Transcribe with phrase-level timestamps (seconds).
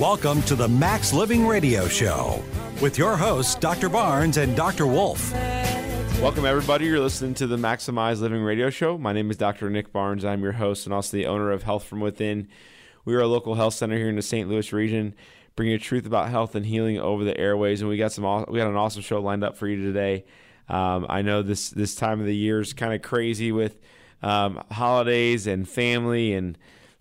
[0.00, 2.42] Welcome to the Max Living Radio Show
[2.80, 3.90] with your hosts, Dr.
[3.90, 4.86] Barnes and Dr.
[4.86, 5.30] Wolf.
[6.22, 6.86] Welcome, everybody.
[6.86, 8.96] You're listening to the Maximize Living Radio Show.
[8.96, 9.68] My name is Dr.
[9.68, 10.24] Nick Barnes.
[10.24, 12.48] I'm your host and also the owner of Health From Within.
[13.04, 14.48] We are a local health center here in the St.
[14.48, 15.14] Louis region,
[15.54, 17.82] bringing you truth about health and healing over the airways.
[17.82, 20.24] And we got some, we got an awesome show lined up for you today.
[20.70, 23.78] Um, I know this this time of the year is kind of crazy with
[24.22, 26.56] um, holidays and family and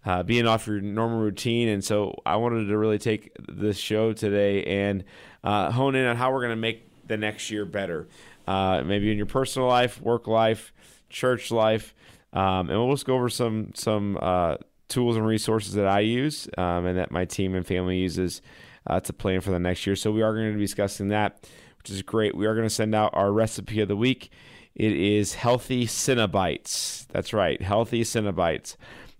[0.05, 1.67] uh, being off your normal routine.
[1.69, 5.03] And so I wanted to really take this show today and
[5.43, 8.07] uh, hone in on how we're going to make the next year better.
[8.47, 10.73] Uh, maybe in your personal life, work life,
[11.09, 11.93] church life,
[12.33, 14.55] um, and we'll just go over some some uh,
[14.87, 18.41] tools and resources that I use um, and that my team and family uses
[18.87, 19.95] uh, to plan for the next year.
[19.95, 21.47] So we are going to be discussing that,
[21.77, 22.35] which is great.
[22.35, 24.31] We are going to send out our recipe of the week.
[24.75, 27.07] It is healthy Cinnabites.
[27.07, 28.75] That's right, healthy Cinnabites.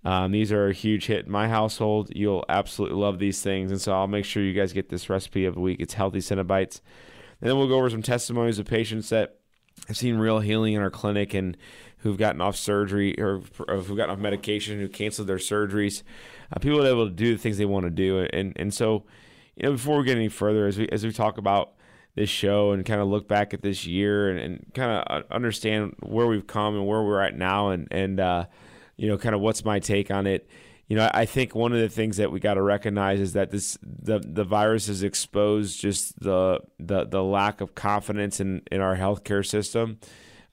[0.10, 2.10] Um, these are a huge hit in my household.
[2.16, 3.70] You'll absolutely love these things.
[3.70, 5.80] And so I'll make sure you guys get this recipe of the week.
[5.80, 6.82] It's healthy Cinnabites.
[7.40, 9.38] And then we'll go over some testimonies of patients that
[9.88, 11.56] have seen real healing in our clinic and
[12.00, 16.02] who've gotten off surgery or, or who've gotten off medication, who canceled their surgeries.
[16.52, 18.28] Uh, people are able to do the things they want to do.
[18.34, 19.04] And, and so,
[19.56, 21.74] you know, before we get any further, as we, as we talk about
[22.16, 25.22] this show and kind of look back at this year and, and kind of uh,
[25.32, 28.46] understand where we've come and where we're at now and, and, uh,
[29.00, 30.50] you know, kind of what's my take on it.
[30.88, 33.52] You know, I think one of the things that we got to recognize is that
[33.52, 38.82] this the the virus has exposed just the the the lack of confidence in in
[38.82, 40.00] our healthcare system.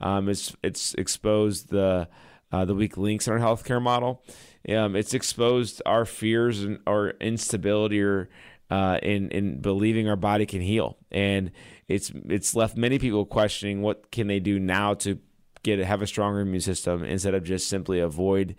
[0.01, 2.09] Um, it's it's exposed the
[2.53, 4.23] uh, the weak links in our healthcare model.
[4.69, 8.29] Um, it's exposed our fears and our instability or
[8.71, 11.51] uh, in in believing our body can heal, and
[11.89, 15.19] it's it's left many people questioning what can they do now to
[15.66, 18.56] get have a stronger immune system instead of just simply avoid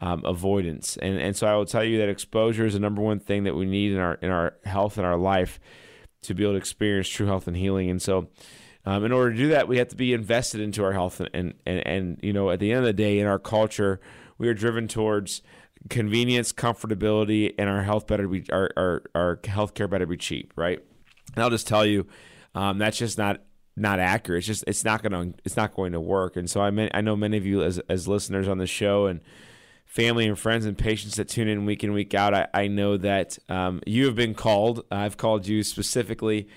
[0.00, 0.96] um, avoidance.
[0.98, 3.54] And and so I will tell you that exposure is the number one thing that
[3.54, 5.58] we need in our in our health and our life
[6.22, 7.90] to be able to experience true health and healing.
[7.90, 8.28] And so.
[8.86, 11.52] Um, in order to do that, we have to be invested into our health, and,
[11.66, 14.00] and, and you know, at the end of the day, in our culture,
[14.38, 15.42] we are driven towards
[15.90, 20.78] convenience, comfortability, and our health better be our our, our healthcare better be cheap, right?
[21.34, 22.06] And I'll just tell you,
[22.54, 23.42] um, that's just not
[23.76, 24.38] not accurate.
[24.38, 26.36] It's just it's not to it's not going to work.
[26.36, 29.06] And so I mean, I know many of you as as listeners on the show
[29.06, 29.20] and
[29.86, 32.32] family and friends and patients that tune in week in week out.
[32.32, 34.84] I, I know that um, you have been called.
[34.90, 36.48] I've called you specifically.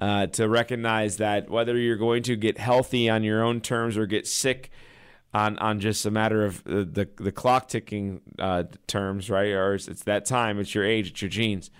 [0.00, 4.06] Uh, to recognize that whether you're going to get healthy on your own terms or
[4.06, 4.70] get sick
[5.32, 9.52] on on just a matter of the the, the clock ticking uh, terms, right?
[9.52, 11.70] Or it's, it's that time, it's your age, it's your genes.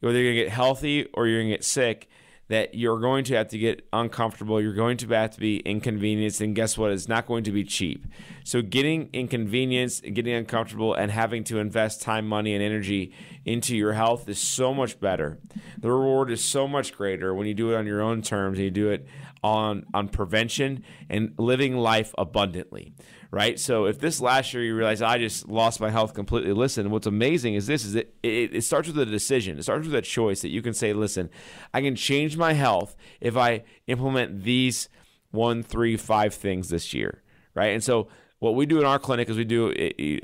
[0.00, 2.10] Whether you're gonna get healthy or you're gonna get sick,
[2.48, 4.60] that you're going to have to get uncomfortable.
[4.60, 6.40] You're going to have to be inconvenienced.
[6.40, 6.90] And guess what?
[6.90, 8.06] It's not going to be cheap.
[8.44, 13.14] So, getting inconvenienced, getting uncomfortable, and having to invest time, money, and energy
[13.44, 15.38] into your health is so much better.
[15.78, 18.64] The reward is so much greater when you do it on your own terms and
[18.64, 19.06] you do it
[19.42, 22.94] on, on prevention and living life abundantly
[23.32, 23.58] right?
[23.58, 27.06] So if this last year you realize I just lost my health completely, listen, what's
[27.06, 29.58] amazing is this is it, it, it starts with a decision.
[29.58, 31.30] It starts with a choice that you can say, listen,
[31.72, 34.90] I can change my health if I implement these
[35.30, 37.22] one, three, five things this year,
[37.54, 37.72] right?
[37.72, 39.72] And so what we do in our clinic is we do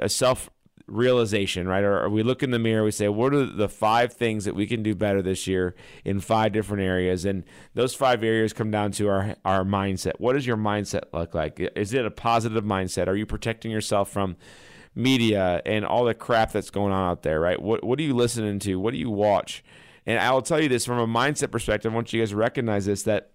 [0.00, 0.50] a self
[0.88, 1.84] realization, right?
[1.84, 4.54] Or, or, we look in the mirror, we say, what are the five things that
[4.54, 7.24] we can do better this year in five different areas?
[7.24, 7.44] And
[7.74, 10.14] those five areas come down to our, our mindset.
[10.18, 11.60] What does your mindset look like?
[11.76, 13.06] Is it a positive mindset?
[13.06, 14.36] Are you protecting yourself from
[14.94, 17.60] media and all the crap that's going on out there, right?
[17.60, 18.76] What, what are you listening to?
[18.76, 19.62] What do you watch?
[20.06, 22.36] And I will tell you this from a mindset perspective, I want you guys to
[22.36, 23.30] recognize this that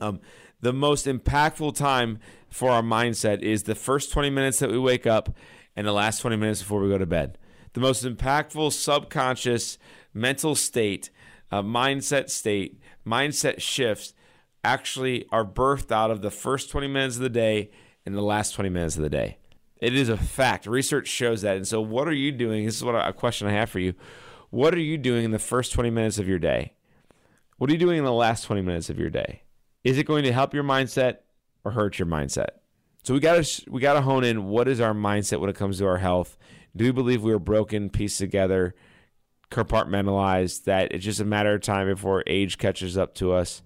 [0.00, 0.20] um,
[0.60, 2.18] the most impactful time
[2.48, 5.36] for our mindset is the first 20 minutes that we wake up
[5.76, 7.38] and the last 20 minutes before we go to bed.
[7.74, 9.78] The most impactful subconscious
[10.14, 11.10] mental state,
[11.52, 14.14] uh, mindset state, mindset shifts
[14.64, 17.70] actually are birthed out of the first 20 minutes of the day
[18.04, 19.36] and the last 20 minutes of the day.
[19.78, 20.66] It is a fact.
[20.66, 21.56] Research shows that.
[21.56, 22.64] And so, what are you doing?
[22.64, 23.94] This is what a question I have for you.
[24.50, 26.72] What are you doing in the first 20 minutes of your day?
[27.58, 29.42] What are you doing in the last 20 minutes of your day?
[29.84, 31.18] Is it going to help your mindset
[31.64, 32.48] or hurt your mindset?
[33.06, 35.54] So we got to we got to hone in what is our mindset when it
[35.54, 36.36] comes to our health
[36.74, 38.74] Do we believe we are broken, pieced together,
[39.48, 43.62] compartmentalized, that it's just a matter of time before age catches up to us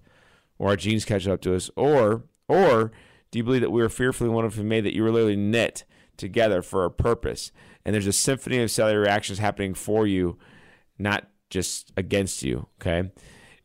[0.59, 1.71] or our genes catch up to us?
[1.75, 2.91] Or, or
[3.31, 5.85] do you believe that we are fearfully and wonderfully made, that you were literally knit
[6.17, 7.51] together for a purpose?
[7.83, 10.37] And there's a symphony of cellular reactions happening for you,
[10.99, 13.09] not just against you, okay?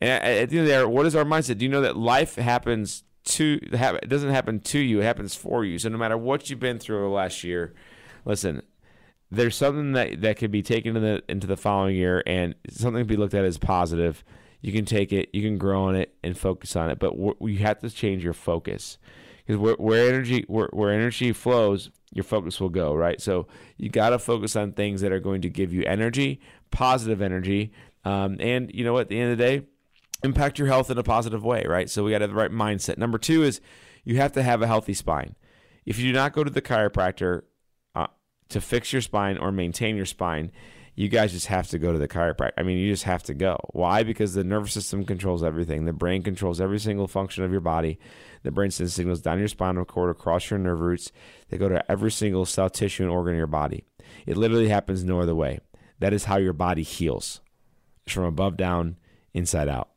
[0.01, 1.59] And at the end of the day, what is our mindset?
[1.59, 5.65] Do you know that life happens to it doesn't happen to you; it happens for
[5.65, 5.79] you.
[5.79, 7.75] So no matter what you've been through the last year,
[8.25, 8.63] listen,
[9.31, 13.03] there's something that that could be taken into the into the following year, and something
[13.03, 14.25] to be looked at as positive.
[14.63, 16.99] You can take it, you can grow on it, and focus on it.
[16.99, 18.99] But you have to change your focus
[19.45, 23.21] because where, where energy where, where energy flows, your focus will go right.
[23.21, 23.47] So
[23.77, 26.41] you got to focus on things that are going to give you energy,
[26.71, 27.73] positive energy,
[28.05, 29.67] um, and you know what at the end of the day
[30.23, 31.89] impact your health in a positive way, right?
[31.91, 32.99] So we got to have the right mindset.
[32.99, 33.61] Number two is
[34.05, 35.35] you have to have a healthy spine.
[35.85, 37.43] If you do not go to the chiropractor
[37.95, 38.09] uh,
[38.49, 40.51] to fix your spine or maintain your spine,
[40.97, 42.53] you guys just have to go to the chiropractor.
[42.57, 43.59] I mean, you just have to go.
[43.73, 44.03] Why?
[44.03, 45.85] Because the nervous system controls everything.
[45.85, 47.99] The brain controls every single function of your body.
[48.43, 51.13] The brain sends signals down your spinal cord, across your nerve roots.
[51.51, 53.85] They go to every single cell, tissue, and organ in your body.
[54.25, 55.59] It literally happens no other way.
[55.99, 57.43] That is how your body heals.
[58.07, 58.97] It's from above down,
[59.35, 59.91] inside out.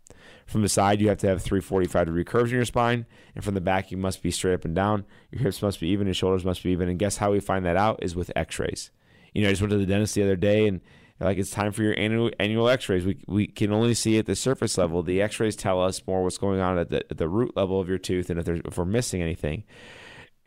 [0.50, 3.06] From the side, you have to have 345 degree curves in your spine.
[3.36, 5.06] And from the back, you must be straight up and down.
[5.32, 6.90] Your hips must be even, your shoulders must be even.
[6.90, 8.90] And guess how we find that out is with x rays.
[9.34, 10.82] You know, I just went to the dentist the other day and
[11.20, 14.36] like it's time for your annual annual x-rays we, we can only see at the
[14.36, 17.56] surface level the x-rays tell us more what's going on at the, at the root
[17.56, 19.64] level of your tooth and if, if we're missing anything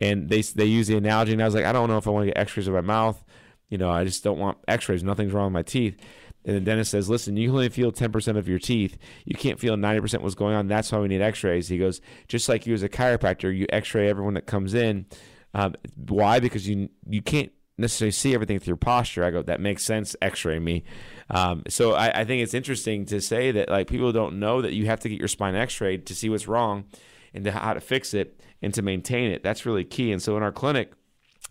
[0.01, 2.09] and they, they use the analogy and i was like i don't know if i
[2.09, 3.23] want to get x-rays of my mouth
[3.69, 5.97] you know i just don't want x-rays nothing's wrong with my teeth
[6.45, 8.97] and the dentist says, listen, you only feel 10% of your teeth.
[9.25, 10.67] You can't feel 90% what's going on.
[10.67, 11.69] That's why we need x rays.
[11.69, 15.05] He goes, just like you as a chiropractor, you x ray everyone that comes in.
[15.53, 16.39] Um, why?
[16.39, 19.23] Because you you can't necessarily see everything through your posture.
[19.23, 20.15] I go, that makes sense.
[20.21, 20.83] X ray me.
[21.29, 24.73] Um, so I, I, think it's interesting to say that like people don't know that
[24.73, 26.85] you have to get your spine x rayed to see what's wrong
[27.33, 29.43] and to how to fix it and to maintain it.
[29.43, 30.11] That's really key.
[30.11, 30.93] And so in our clinic,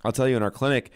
[0.05, 0.93] I'll tell you in our clinic,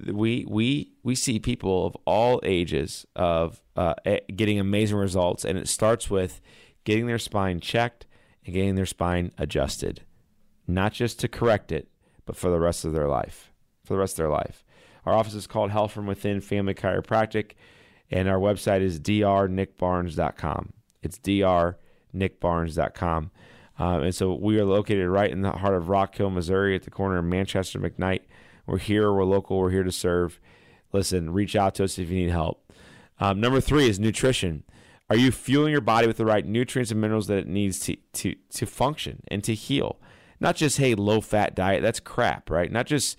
[0.00, 3.92] we we we see people of all ages of uh,
[4.34, 6.40] getting amazing results, and it starts with
[6.84, 8.06] getting their spine checked
[8.44, 10.02] and getting their spine adjusted,
[10.66, 11.86] not just to correct it,
[12.26, 13.52] but for the rest of their life.
[13.84, 14.64] For the rest of their life.
[15.04, 17.52] Our office is called Health from Within Family Chiropractic,
[18.10, 20.72] and our website is drnickbarnes.com.
[21.02, 23.30] It's drnickbarnes.com.
[23.78, 26.84] Um, and so we are located right in the heart of Rock Hill, Missouri, at
[26.84, 28.20] the corner of Manchester McKnight
[28.66, 29.12] we're here.
[29.12, 29.58] We're local.
[29.58, 30.40] We're here to serve.
[30.92, 32.72] Listen, reach out to us if you need help.
[33.18, 34.64] Um, number three is nutrition.
[35.10, 37.96] Are you fueling your body with the right nutrients and minerals that it needs to,
[38.14, 40.00] to, to function and to heal?
[40.40, 41.82] Not just, hey, low fat diet.
[41.82, 42.70] That's crap, right?
[42.70, 43.18] Not just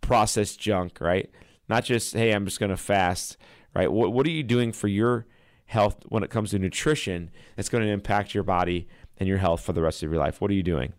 [0.00, 1.30] processed junk, right?
[1.68, 3.36] Not just, hey, I'm just going to fast,
[3.74, 3.90] right?
[3.90, 5.26] What, what are you doing for your
[5.66, 8.88] health when it comes to nutrition that's going to impact your body
[9.18, 10.40] and your health for the rest of your life?
[10.40, 10.94] What are you doing?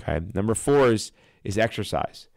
[0.00, 0.24] Okay.
[0.34, 1.12] Number four is,
[1.44, 2.28] is exercise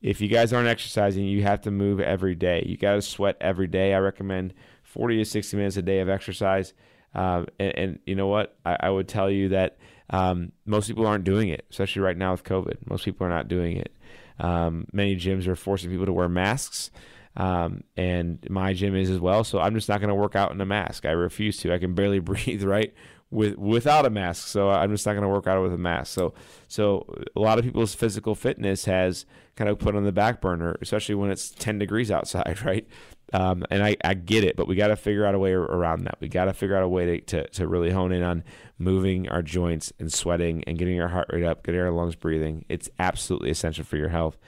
[0.00, 2.64] if you guys aren't exercising, you have to move every day.
[2.66, 3.94] You got to sweat every day.
[3.94, 4.54] I recommend
[4.84, 6.72] 40 to 60 minutes a day of exercise.
[7.14, 8.56] Um, and, and, you know what?
[8.64, 9.78] I, I would tell you that
[10.10, 12.88] um, most people aren't doing it, especially right now with COVID.
[12.88, 13.94] Most people are not doing it.
[14.38, 16.90] Um, many gyms are forcing people to wear masks.
[17.36, 19.44] Um, and my gym is as well.
[19.44, 21.06] So I'm just not going to work out in a mask.
[21.06, 21.72] I refuse to.
[21.72, 22.94] I can barely breathe, right?
[23.30, 24.48] With without a mask.
[24.48, 26.12] So I'm just not going to work out with a mask.
[26.12, 26.34] So
[26.66, 27.06] so
[27.36, 31.16] a lot of people's physical fitness has kind of put on the back burner, especially
[31.16, 32.86] when it's 10 degrees outside, right?
[33.32, 36.04] Um, and I, I get it, but we got to figure out a way around
[36.04, 36.16] that.
[36.20, 38.42] We got to figure out a way to, to, to really hone in on
[38.78, 42.64] moving our joints and sweating and getting our heart rate up, getting our lungs breathing.
[42.70, 44.38] It's absolutely essential for your health.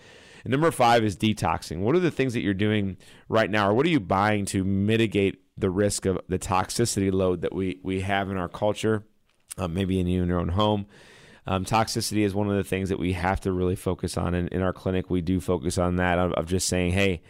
[0.44, 1.80] And number five is detoxing.
[1.80, 2.96] What are the things that you're doing
[3.28, 7.42] right now, or what are you buying to mitigate the risk of the toxicity load
[7.42, 9.04] that we, we have in our culture,
[9.58, 10.86] uh, maybe in your own home.
[11.46, 14.34] Um, toxicity is one of the things that we have to really focus on.
[14.34, 17.22] And in our clinic, we do focus on that of, of just saying, hey,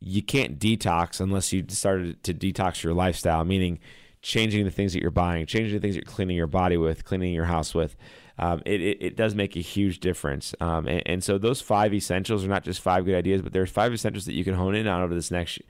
[0.00, 3.78] you can't detox unless you started to detox your lifestyle, meaning
[4.22, 7.34] changing the things that you're buying, changing the things you're cleaning your body with, cleaning
[7.34, 7.96] your house with.
[8.38, 10.54] Um, it, it, it, does make a huge difference.
[10.60, 13.68] Um, and, and, so those five essentials are not just five good ideas, but there's
[13.68, 15.60] five essentials that you can hone in on over this next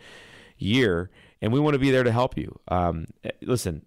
[0.56, 1.10] year
[1.42, 2.58] and we want to be there to help you.
[2.68, 3.06] Um,
[3.42, 3.86] listen,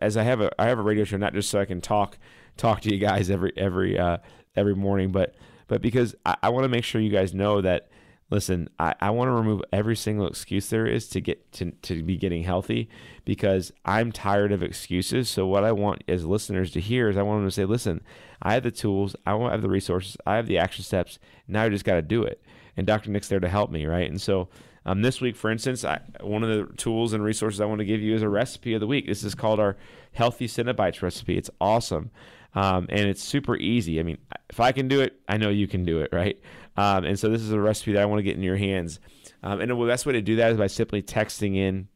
[0.00, 2.18] as I have a I have a radio show not just so I can talk
[2.56, 4.18] talk to you guys every every uh,
[4.56, 5.34] every morning, but
[5.68, 7.88] but because I, I want to make sure you guys know that.
[8.30, 12.02] Listen, I, I want to remove every single excuse there is to get to, to
[12.02, 12.88] be getting healthy
[13.26, 15.28] because I'm tired of excuses.
[15.28, 18.00] So what I want as listeners to hear is I want them to say, listen,
[18.40, 21.18] I have the tools, I have the resources, I have the action steps.
[21.46, 22.40] Now I just got to do it.
[22.74, 23.10] And Dr.
[23.10, 24.08] Nick's there to help me, right?
[24.08, 24.48] And so
[24.84, 27.84] Um, this week, for instance, I, one of the tools and resources I want to
[27.84, 29.06] give you is a recipe of the week.
[29.06, 29.76] This is called our
[30.12, 31.36] Healthy Cinnabites recipe.
[31.36, 32.10] It's awesome.
[32.54, 33.98] Um, and it's super easy.
[33.98, 34.18] I mean,
[34.50, 36.38] if I can do it, I know you can do it, right?
[36.76, 39.00] Um, and so this is a recipe that I want to get in your hands.
[39.42, 41.88] Um, and the best way to do that is by simply texting in,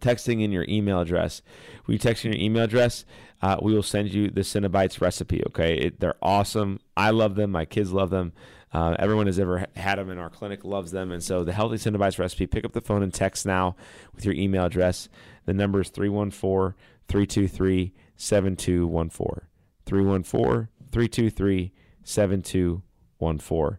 [0.00, 1.42] texting in your email address.
[1.84, 3.04] When you text in your email address,
[3.42, 5.42] uh, we will send you the Cinnabites recipe.
[5.48, 6.80] Okay, it, they're awesome.
[6.96, 7.50] I love them.
[7.50, 8.32] My kids love them.
[8.72, 11.12] Uh, everyone has ever had them in our clinic loves them.
[11.12, 13.76] And so the Healthy Cinnabites recipe, pick up the phone and text now
[14.14, 15.08] with your email address.
[15.44, 16.74] The number is 314
[17.08, 19.48] 323 7214.
[19.84, 21.72] 314 323
[22.04, 23.78] 7214.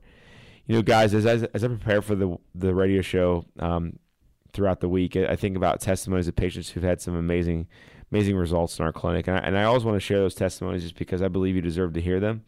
[0.65, 3.97] You know, guys, as, as, as I prepare for the, the radio show um,
[4.53, 7.67] throughout the week, I think about testimonies of patients who've had some amazing,
[8.12, 9.27] amazing results in our clinic.
[9.27, 11.62] And I, and I always want to share those testimonies just because I believe you
[11.62, 12.43] deserve to hear them.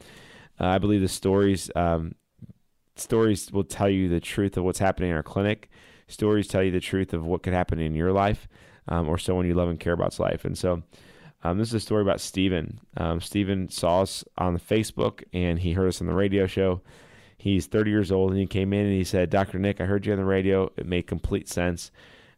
[0.59, 2.13] Uh, I believe the stories um,
[2.95, 5.69] stories will tell you the truth of what's happening in our clinic.
[6.07, 8.47] Stories tell you the truth of what could happen in your life
[8.87, 10.45] um, or someone you love and care about's life.
[10.45, 10.83] And so
[11.43, 12.79] um, this is a story about Stephen.
[12.97, 16.81] Um, Stephen saw us on Facebook and he heard us on the radio show.
[17.37, 19.59] He's 30 years old and he came in and he said, Dr.
[19.59, 20.71] Nick, I heard you on the radio.
[20.77, 21.91] It made complete sense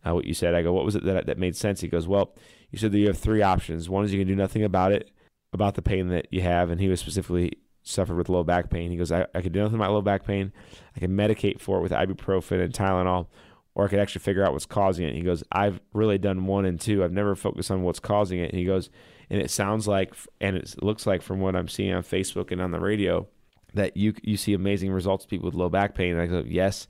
[0.05, 0.55] uh, what you said.
[0.55, 1.81] I go, What was it that, that made sense?
[1.81, 2.35] He goes, Well,
[2.71, 3.89] you said that you have three options.
[3.89, 5.11] One is you can do nothing about it,
[5.53, 6.69] about the pain that you have.
[6.69, 7.53] And he was specifically
[7.87, 8.91] suffered with low back pain.
[8.91, 10.51] He goes, I, I could do nothing about low back pain.
[10.95, 13.27] I can medicate for it with ibuprofen and Tylenol,
[13.75, 15.15] or I could actually figure out what's causing it.
[15.15, 17.03] He goes, I've really done one and two.
[17.03, 18.51] I've never focused on what's causing it.
[18.51, 18.89] And he goes,
[19.29, 22.61] and it sounds like, and it looks like from what I'm seeing on Facebook and
[22.61, 23.27] on the radio,
[23.73, 26.13] that you you see amazing results people with low back pain.
[26.13, 26.87] And I go, yes,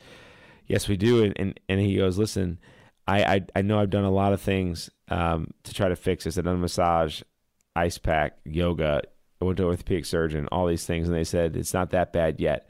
[0.67, 1.23] yes, we do.
[1.23, 2.59] And and, and he goes, listen,
[3.07, 6.25] I, I, I know I've done a lot of things um, to try to fix
[6.25, 6.37] this.
[6.37, 7.21] I've done massage,
[7.75, 9.01] ice pack, yoga,
[9.41, 12.39] I went to orthopedic surgeon, all these things, and they said, it's not that bad
[12.39, 12.69] yet.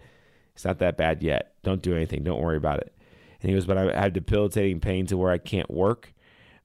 [0.54, 1.54] It's not that bad yet.
[1.64, 2.24] Don't do anything.
[2.24, 2.94] Don't worry about it.
[3.42, 6.14] And he goes, but I have debilitating pain to where I can't work.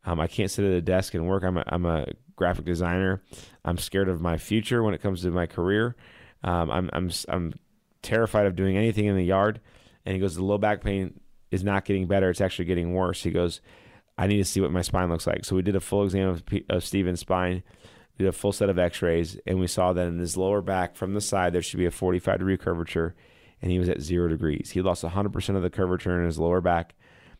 [0.04, 1.44] Um, I can't sit at a desk and work.
[1.44, 3.22] I'm a, I'm a graphic designer.
[3.64, 5.94] I'm scared of my future when it comes to my career.
[6.42, 7.52] Um, I'm, I'm, I'm
[8.00, 9.60] terrified of doing anything in the yard.
[10.04, 12.30] And he goes, the low back pain is not getting better.
[12.30, 13.22] It's actually getting worse.
[13.22, 13.60] He goes,
[14.18, 15.44] I need to see what my spine looks like.
[15.44, 17.62] So we did a full exam of, of Steven's spine
[18.18, 21.14] did a full set of x-rays and we saw that in his lower back from
[21.14, 23.14] the side there should be a 45 degree curvature
[23.60, 24.70] and he was at zero degrees.
[24.72, 26.94] He lost 100% of the curvature in his lower back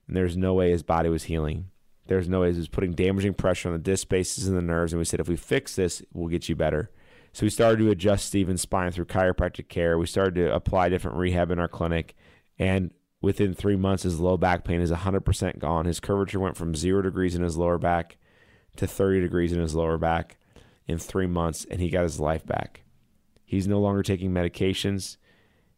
[0.06, 1.66] and there's no way his body was healing.
[2.06, 4.92] There's no way he was putting damaging pressure on the disc spaces and the nerves
[4.92, 6.90] and we said if we fix this we'll get you better.
[7.32, 9.98] So we started to adjust Steven's spine through chiropractic care.
[9.98, 12.14] We started to apply different rehab in our clinic
[12.58, 15.84] and within three months his low back pain is 100% gone.
[15.84, 18.16] His curvature went from zero degrees in his lower back
[18.76, 20.38] to 30 degrees in his lower back
[20.86, 22.82] in three months and he got his life back.
[23.44, 25.16] He's no longer taking medications.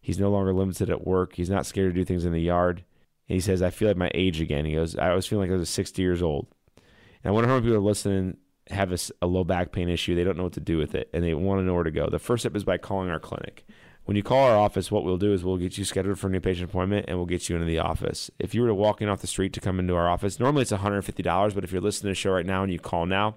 [0.01, 1.35] He's no longer limited at work.
[1.35, 2.85] He's not scared to do things in the yard.
[3.29, 4.65] And he says, I feel like my age again.
[4.65, 6.47] He goes, I was feeling like I was 60 years old.
[6.77, 6.85] And
[7.25, 8.37] I wonder how many people are listening
[8.71, 10.15] have a, a low back pain issue.
[10.15, 11.91] They don't know what to do with it and they want to know where to
[11.91, 12.09] go.
[12.09, 13.67] The first step is by calling our clinic.
[14.05, 16.31] When you call our office, what we'll do is we'll get you scheduled for a
[16.31, 18.31] new patient appointment and we'll get you into the office.
[18.39, 20.63] If you were to walk in off the street to come into our office, normally
[20.63, 23.37] it's $150, but if you're listening to the show right now and you call now,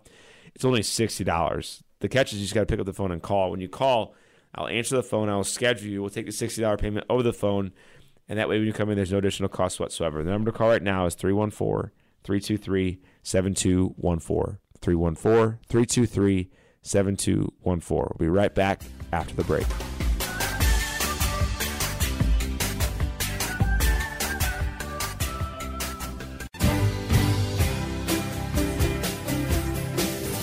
[0.58, 1.84] it's only sixty dollars.
[2.00, 3.52] The catch is you just got to pick up the phone and call.
[3.52, 4.16] When you call,
[4.56, 5.30] I'll answer the phone.
[5.30, 6.02] I'll schedule you.
[6.02, 7.74] We'll take the sixty dollar payment over the phone,
[8.28, 10.24] and that way when you come in, there's no additional cost whatsoever.
[10.24, 11.92] The number to call right now is 314
[12.24, 14.58] 323 7214.
[14.82, 16.50] 314 323
[16.82, 18.16] 7214.
[18.18, 18.82] We'll be right back
[19.14, 19.68] after the break.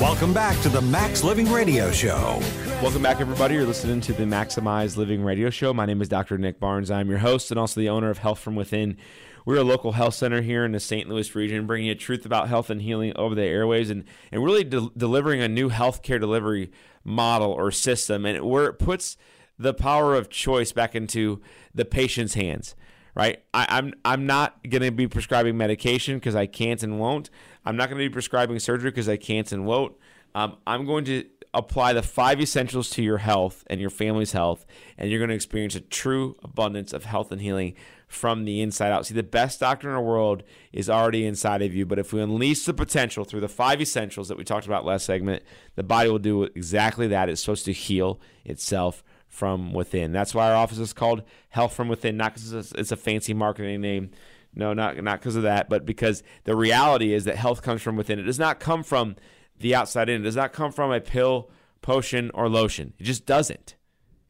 [0.05, 2.39] Welcome back to the Max Living Radio Show.
[2.83, 3.55] Welcome back, everybody.
[3.55, 5.73] You're listening to the Maximize Living Radio Show.
[5.73, 6.37] My name is Dr.
[6.37, 6.91] Nick Barnes.
[6.91, 8.99] I'm your host and also the owner of Health from Within.
[9.47, 11.09] We're a local health center here in the St.
[11.09, 14.63] Louis region, bringing you truth about health and healing over the airways and, and really
[14.63, 16.71] de- delivering a new healthcare delivery
[17.03, 19.17] model or system, and where it puts
[19.59, 21.41] the power of choice back into
[21.75, 22.75] the patient's hands
[23.15, 23.43] right?
[23.53, 27.31] I, I'm, I'm not going to be prescribing medication because I can't and won't.
[27.65, 29.95] I'm not going to be prescribing surgery because I can't and won't.
[30.35, 34.67] Um, I'm going to apply the five essentials to your health and your family's health,
[34.99, 37.75] and you're going to experience a true abundance of health and healing
[38.09, 39.07] from the inside out.
[39.07, 40.43] See, the best doctor in the world
[40.73, 44.29] is already inside of you, but if we unleash the potential through the five essentials
[44.29, 45.43] that we talked about last segment,
[45.77, 47.29] the body will do exactly that.
[47.29, 50.13] It's supposed to heal itself from within.
[50.13, 53.81] That's why our office is called Health from Within, not because it's a fancy marketing
[53.81, 54.11] name.
[54.57, 57.97] No, not not because of that, but because the reality is that health comes from
[57.97, 58.19] within.
[58.19, 59.17] It does not come from
[59.59, 60.21] the outside in.
[60.21, 61.51] It does not come from a pill,
[61.83, 62.93] potion, or lotion.
[62.99, 63.75] It just doesn't.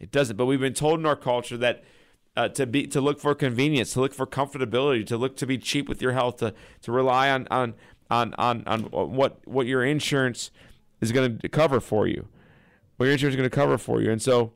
[0.01, 0.37] It doesn't.
[0.37, 1.85] But we've been told in our culture that
[2.37, 5.59] uh, to be to look for convenience, to look for comfortability, to look to be
[5.59, 7.75] cheap with your health, to to rely on on
[8.11, 10.51] on on, on what what your insurance
[11.01, 12.29] is going to cover for you,
[12.97, 14.53] what your insurance is going to cover for you, and so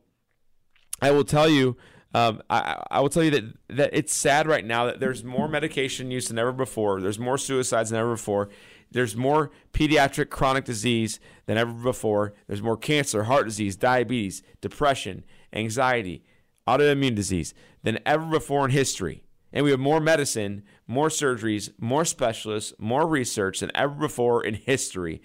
[1.01, 1.77] I will tell you.
[2.13, 5.47] Um, I, I will tell you that, that it's sad right now that there's more
[5.47, 7.01] medication use than ever before.
[7.01, 8.49] There's more suicides than ever before.
[8.91, 12.33] There's more pediatric chronic disease than ever before.
[12.47, 15.23] There's more cancer, heart disease, diabetes, depression,
[15.53, 16.23] anxiety,
[16.67, 19.23] autoimmune disease than ever before in history.
[19.53, 24.55] And we have more medicine, more surgeries, more specialists, more research than ever before in
[24.55, 25.21] history.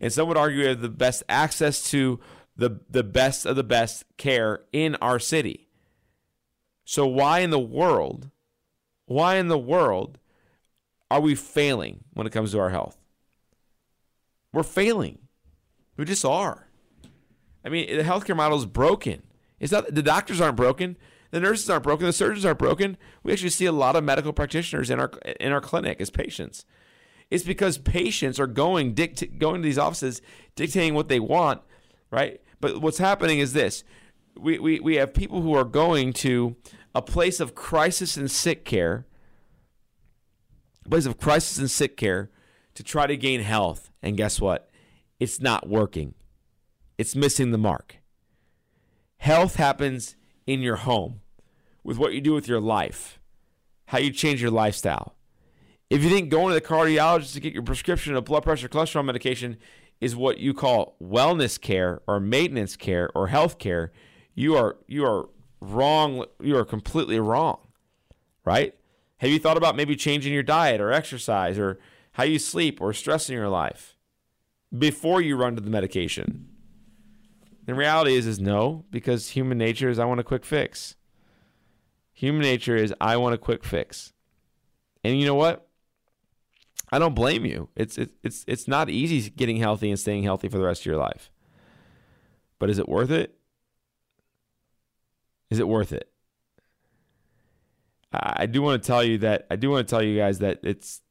[0.00, 2.20] And some would argue we have the best access to
[2.56, 5.65] the, the best of the best care in our city.
[6.86, 8.30] So, why in the world,
[9.06, 10.18] why in the world
[11.10, 12.96] are we failing when it comes to our health?
[14.52, 15.18] We're failing.
[15.96, 16.68] We just are.
[17.64, 19.24] I mean, the healthcare model is broken.
[19.58, 20.96] It's not the doctors aren't broken,
[21.32, 22.96] the nurses aren't broken, the surgeons aren't broken.
[23.24, 26.64] We actually see a lot of medical practitioners in our in our clinic as patients.
[27.32, 30.22] It's because patients are going dict- going to these offices
[30.54, 31.62] dictating what they want,
[32.12, 32.40] right?
[32.60, 33.82] But what's happening is this.
[34.38, 36.56] We, we, we have people who are going to
[36.94, 39.06] a place of crisis and sick care,
[40.84, 42.30] a place of crisis and sick care
[42.74, 43.90] to try to gain health.
[44.02, 44.70] And guess what?
[45.18, 46.14] It's not working.
[46.98, 47.96] It's missing the mark.
[49.18, 50.16] Health happens
[50.46, 51.20] in your home
[51.82, 53.20] with what you do with your life,
[53.86, 55.14] how you change your lifestyle.
[55.88, 59.04] If you think going to the cardiologist to get your prescription of blood pressure cholesterol
[59.04, 59.56] medication
[60.00, 63.92] is what you call wellness care or maintenance care or health care,
[64.36, 65.28] you are you are
[65.60, 66.24] wrong.
[66.40, 67.58] You are completely wrong.
[68.44, 68.74] Right?
[69.16, 71.80] Have you thought about maybe changing your diet or exercise or
[72.12, 73.96] how you sleep or stress in your life
[74.76, 76.48] before you run to the medication?
[77.64, 80.94] The reality is is no, because human nature is I want a quick fix.
[82.12, 84.12] Human nature is I want a quick fix.
[85.02, 85.66] And you know what?
[86.92, 87.68] I don't blame you.
[87.74, 90.86] It's it's it's it's not easy getting healthy and staying healthy for the rest of
[90.86, 91.30] your life.
[92.58, 93.36] But is it worth it?
[95.50, 96.10] Is it worth it?
[98.12, 100.60] I do want to tell you that I do want to tell you guys that
[100.62, 101.02] it's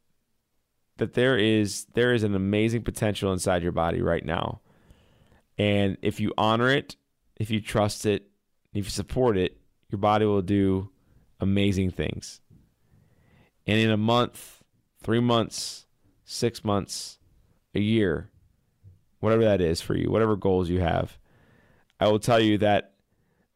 [0.97, 4.61] that there is there is an amazing potential inside your body right now
[5.57, 6.95] and if you honor it,
[7.37, 8.27] if you trust it,
[8.73, 9.57] if you support it,
[9.89, 10.89] your body will do
[11.39, 12.41] amazing things.
[13.65, 14.63] And in a month,
[15.01, 15.85] three months,
[16.25, 17.19] six months,
[17.73, 18.29] a year,
[19.19, 21.17] whatever that is for you, whatever goals you have,
[21.99, 22.94] I will tell you that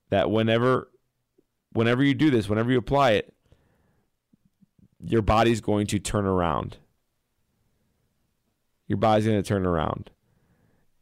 [0.09, 0.89] that whenever
[1.73, 3.33] whenever you do this, whenever you apply it,
[5.03, 6.77] your body's going to turn around.
[8.87, 10.09] Your body's going to turn around.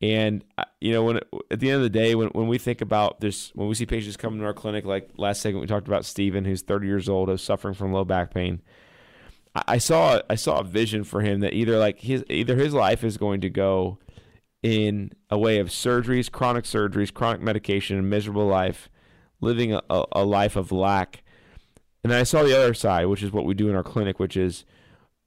[0.01, 2.81] And uh, you know, when at the end of the day, when, when we think
[2.81, 5.87] about this, when we see patients coming to our clinic, like last segment we talked
[5.87, 8.61] about Stephen, who's 30 years old, who's suffering from low back pain.
[9.55, 12.73] I, I saw I saw a vision for him that either like his either his
[12.73, 13.97] life is going to go
[14.61, 18.89] in a way of surgeries, chronic surgeries, chronic medication, a miserable life,
[19.41, 21.23] living a, a life of lack.
[22.03, 24.37] And I saw the other side, which is what we do in our clinic, which
[24.37, 24.65] is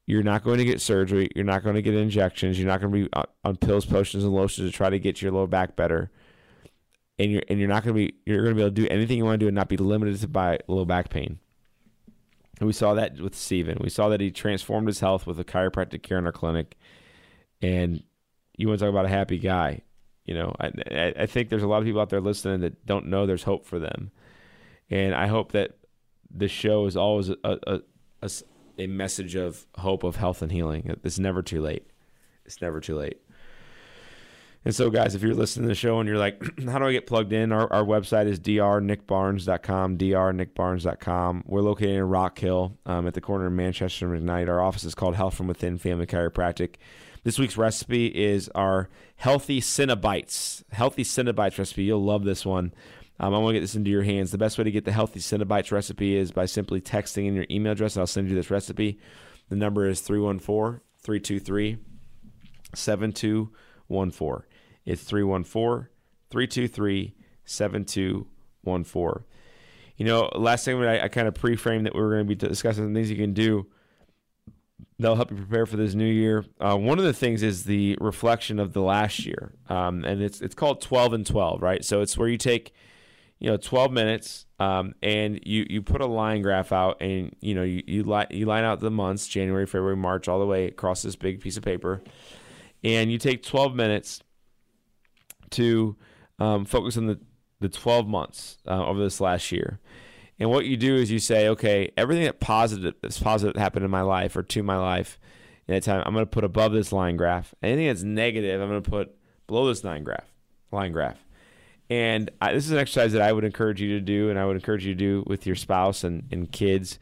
[0.06, 1.28] you're not going to get surgery.
[1.36, 2.58] You're not going to get injections.
[2.58, 5.22] You're not going to be uh, on pills, potions, and lotions to try to get
[5.22, 6.10] your low back better.
[7.18, 8.88] And you're and you're not going to be you're going to be able to do
[8.88, 11.38] anything you want to do and not be limited by low back pain.
[12.58, 13.78] And we saw that with Steven.
[13.80, 16.76] We saw that he transformed his health with a chiropractic care in our clinic.
[17.62, 18.02] And
[18.56, 19.82] you want to talk about a happy guy.
[20.30, 23.06] You know, I, I think there's a lot of people out there listening that don't
[23.06, 24.12] know there's hope for them.
[24.88, 25.72] And I hope that
[26.32, 27.80] the show is always a, a,
[28.22, 28.30] a,
[28.78, 30.96] a message of hope of health and healing.
[31.02, 31.88] It's never too late.
[32.44, 33.20] It's never too late.
[34.64, 36.92] And so, guys, if you're listening to the show and you're like, how do I
[36.92, 37.50] get plugged in?
[37.50, 41.44] Our, our website is drnickbarnes.com, drnickbarnes.com.
[41.44, 44.48] We're located in Rock Hill um, at the corner of Manchester and McKnight.
[44.48, 46.76] Our office is called Health from Within Family Chiropractic.
[47.22, 50.62] This week's recipe is our Healthy Cinnabites.
[50.72, 51.84] Healthy Cinnabites recipe.
[51.84, 52.72] You'll love this one.
[53.18, 54.30] Um, I want to get this into your hands.
[54.30, 57.44] The best way to get the healthy Cinnabites recipe is by simply texting in your
[57.50, 58.98] email address, and I'll send you this recipe.
[59.50, 61.76] The number is 314 323
[62.74, 64.48] 7214.
[64.86, 65.88] It's 314
[66.30, 69.24] 323 7214.
[69.98, 72.34] You know, last segment I, I kind of pre framed that we were going to
[72.34, 73.66] be discussing things you can do
[74.98, 76.44] that'll help you prepare for this new year.
[76.60, 80.40] Uh, one of the things is the reflection of the last year, um, and it's
[80.40, 81.84] it's called 12 and 12, right?
[81.84, 82.72] So it's where you take
[83.40, 87.54] you know 12 minutes um, and you you put a line graph out and you
[87.54, 90.66] know you you line you line out the months January February March all the way
[90.66, 92.02] across this big piece of paper
[92.84, 94.22] and you take 12 minutes
[95.50, 95.96] to
[96.38, 97.18] um, focus on the
[97.60, 99.80] the 12 months uh, over this last year
[100.40, 103.84] And what you do is you say, okay, everything that positive that's positive that happened
[103.84, 105.20] in my life or to my life
[105.68, 107.54] in that time, I'm going to put above this line graph.
[107.62, 109.14] Anything that's negative, I'm going to put
[109.46, 110.32] below this line graph.
[110.72, 111.22] Line graph.
[111.90, 114.46] And I, this is an exercise that I would encourage you to do, and I
[114.46, 116.98] would encourage you to do with your spouse and, and kids.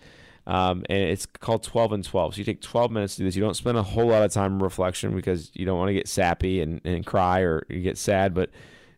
[0.46, 2.34] Um, and it's called 12 and 12.
[2.34, 3.36] So you take 12 minutes to do this.
[3.36, 6.08] You don't spend a whole lot of time reflection because you don't want to get
[6.08, 8.50] sappy and, and cry or you get sad, but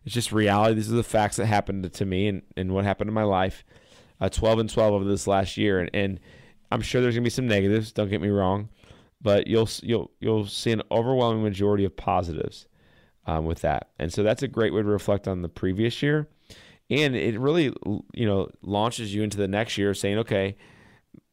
[0.05, 0.75] it's just reality.
[0.75, 3.65] These are the facts that happened to me and, and what happened in my life.
[4.21, 5.79] Uh, 12 and 12 over this last year.
[5.79, 6.19] And, and
[6.71, 8.69] I'm sure there's going to be some negatives, don't get me wrong,
[9.19, 12.67] but you'll, you'll, you'll see an overwhelming majority of positives
[13.25, 13.89] um, with that.
[13.99, 16.29] And so that's a great way to reflect on the previous year.
[16.89, 17.73] And it really,
[18.13, 20.57] you know, launches you into the next year saying, okay,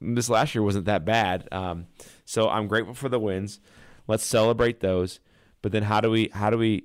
[0.01, 1.49] this last year wasn't that bad.
[1.53, 1.87] Um,
[2.25, 3.61] so I'm grateful for the wins.
[4.07, 5.21] Let's celebrate those.
[5.61, 6.85] But then how do we how do we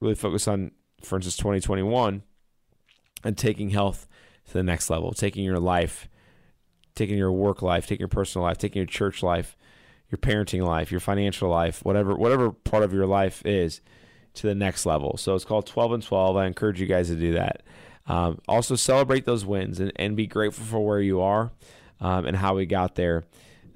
[0.00, 0.70] really focus on,
[1.02, 2.22] for instance, 2021
[3.24, 4.08] and taking health
[4.48, 6.08] to the next level, taking your life,
[6.94, 9.56] taking your work life, taking your personal life, taking your church life,
[10.10, 13.80] your parenting life, your financial life, whatever whatever part of your life is
[14.34, 15.16] to the next level.
[15.16, 16.36] So it's called 12 and 12.
[16.36, 17.62] I encourage you guys to do that.
[18.06, 21.52] Um, also celebrate those wins and, and be grateful for where you are
[22.00, 23.24] um, and how we got there.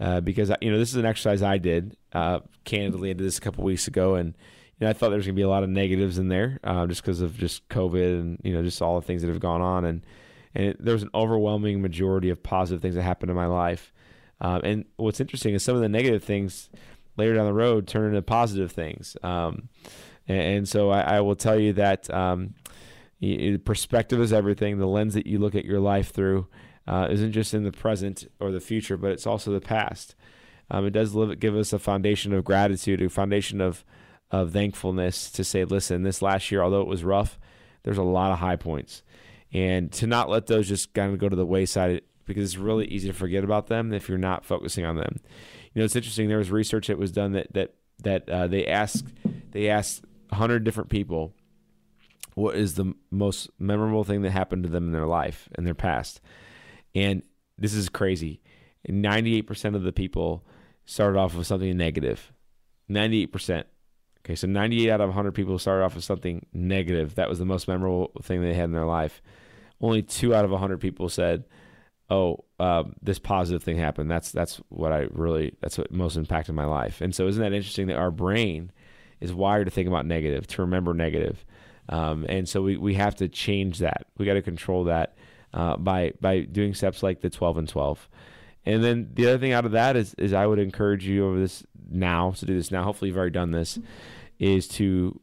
[0.01, 3.11] Uh, because you know this is an exercise I did uh, candidly.
[3.11, 4.35] I did this a couple weeks ago, and
[4.79, 6.59] you know I thought there was going to be a lot of negatives in there
[6.65, 9.39] uh, just because of just COVID and you know just all the things that have
[9.39, 10.05] gone on, and
[10.55, 13.93] and it, there was an overwhelming majority of positive things that happened in my life.
[14.41, 16.69] Um, and what's interesting is some of the negative things
[17.17, 19.17] later down the road turn into positive things.
[19.23, 19.69] Um,
[20.27, 22.55] and, and, so I, I, will tell you that um,
[23.65, 24.79] perspective is everything.
[24.79, 26.49] The lens that you look at your life through
[26.87, 30.15] uh, isn't just in the present or the future, but it's also the past.
[30.71, 33.85] Um, it does live, give us a foundation of gratitude, a foundation of
[34.33, 37.39] of thankfulness to say, listen, this last year, although it was rough,
[37.83, 39.03] there's a lot of high points,
[39.53, 42.87] and to not let those just kind of go to the wayside because it's really
[42.87, 45.21] easy to forget about them if you're not focusing on them.
[45.73, 46.29] You know, it's interesting.
[46.29, 49.09] There was research that was done that that that uh, they asked
[49.51, 51.35] they asked 100 different people
[52.35, 55.75] what is the most memorable thing that happened to them in their life in their
[55.75, 56.21] past
[56.95, 57.23] and
[57.59, 58.41] this is crazy.
[58.89, 60.45] 98% of the people
[60.85, 62.33] started off with something negative.
[62.91, 63.65] 98%.
[64.25, 67.15] Okay, so 98 out of 100 people started off with something negative.
[67.17, 69.23] That was the most memorable thing they had in their life.
[69.83, 71.45] Only two out of a 100 people said,
[72.09, 76.55] "Oh, um, this positive thing happened." That's that's what I really that's what most impacted
[76.55, 77.01] my life.
[77.01, 78.71] And so, isn't that interesting that our brain
[79.21, 81.45] is wired to think about negative, to remember negative,
[81.89, 84.07] um, and so we we have to change that.
[84.17, 85.17] We got to control that
[85.53, 88.09] uh, by by doing steps like the 12 and 12.
[88.65, 91.39] And then the other thing out of that is is I would encourage you over
[91.39, 92.85] this now to do this now.
[92.85, 93.79] Hopefully you've already done this.
[94.39, 95.21] Is to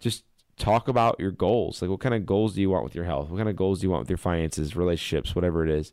[0.00, 0.24] just
[0.56, 1.82] talk about your goals.
[1.82, 3.28] Like what kind of goals do you want with your health?
[3.28, 5.92] What kind of goals do you want with your finances, relationships, whatever it is?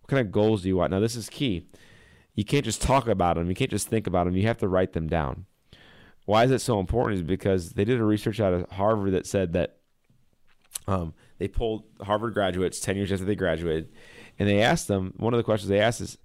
[0.00, 0.90] What kind of goals do you want?
[0.90, 1.66] Now this is key.
[2.34, 3.48] You can't just talk about them.
[3.48, 4.36] You can't just think about them.
[4.36, 5.46] You have to write them down.
[6.26, 7.16] Why is it so important?
[7.16, 9.78] Is because they did a research out of Harvard that said that
[10.86, 13.88] um, they pulled Harvard graduates 10 years after they graduated,
[14.38, 16.18] and they asked them, one of the questions they asked is,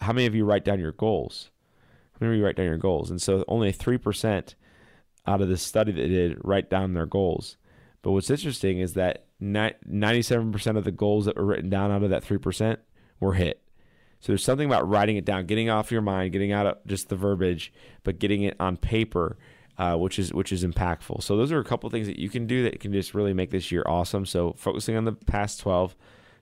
[0.00, 1.50] how many of you write down your goals?
[2.12, 3.10] How many of you write down your goals?
[3.10, 4.54] And so only 3%
[5.28, 7.56] out of this study that did write down their goals.
[8.02, 12.10] But what's interesting is that 97% of the goals that were written down out of
[12.10, 12.78] that 3%
[13.20, 13.62] were hit.
[14.20, 17.08] So there's something about writing it down, getting off your mind, getting out of just
[17.08, 19.36] the verbiage, but getting it on paper
[19.78, 21.22] uh, which is which is impactful.
[21.22, 23.50] So those are a couple things that you can do that can just really make
[23.50, 24.26] this year awesome.
[24.26, 25.94] So focusing on the past 12,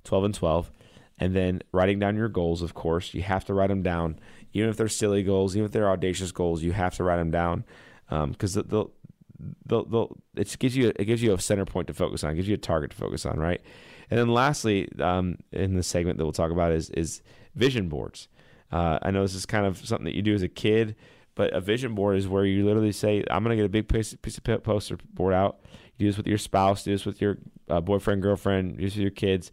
[0.05, 0.71] 12 and 12,
[1.19, 2.63] and then writing down your goals.
[2.63, 4.19] Of course, you have to write them down,
[4.55, 6.63] even if they're silly goals, even if they're audacious goals.
[6.63, 7.65] You have to write them down
[8.09, 12.25] because um, they'll, they'll, it gives you it gives you a center point to focus
[12.25, 13.61] on, gives you a target to focus on, right?
[14.11, 17.23] And then lastly, um, in the segment that we'll talk about is is
[17.55, 18.29] vision boards.
[18.73, 20.97] Uh, I know this is kind of something that you do as a kid.
[21.37, 23.89] But a vision board is where you literally say, I'm going to get a big
[23.89, 25.61] piece, piece of poster board out.
[25.99, 27.37] You do this with your spouse, do this with your
[27.69, 29.51] uh, boyfriend, girlfriend, do this with your kids.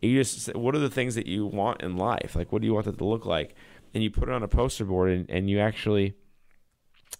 [0.00, 2.34] You just say, what are the things that you want in life?
[2.34, 3.54] Like, what do you want that to look like?
[3.92, 6.14] And you put it on a poster board, and, and you actually,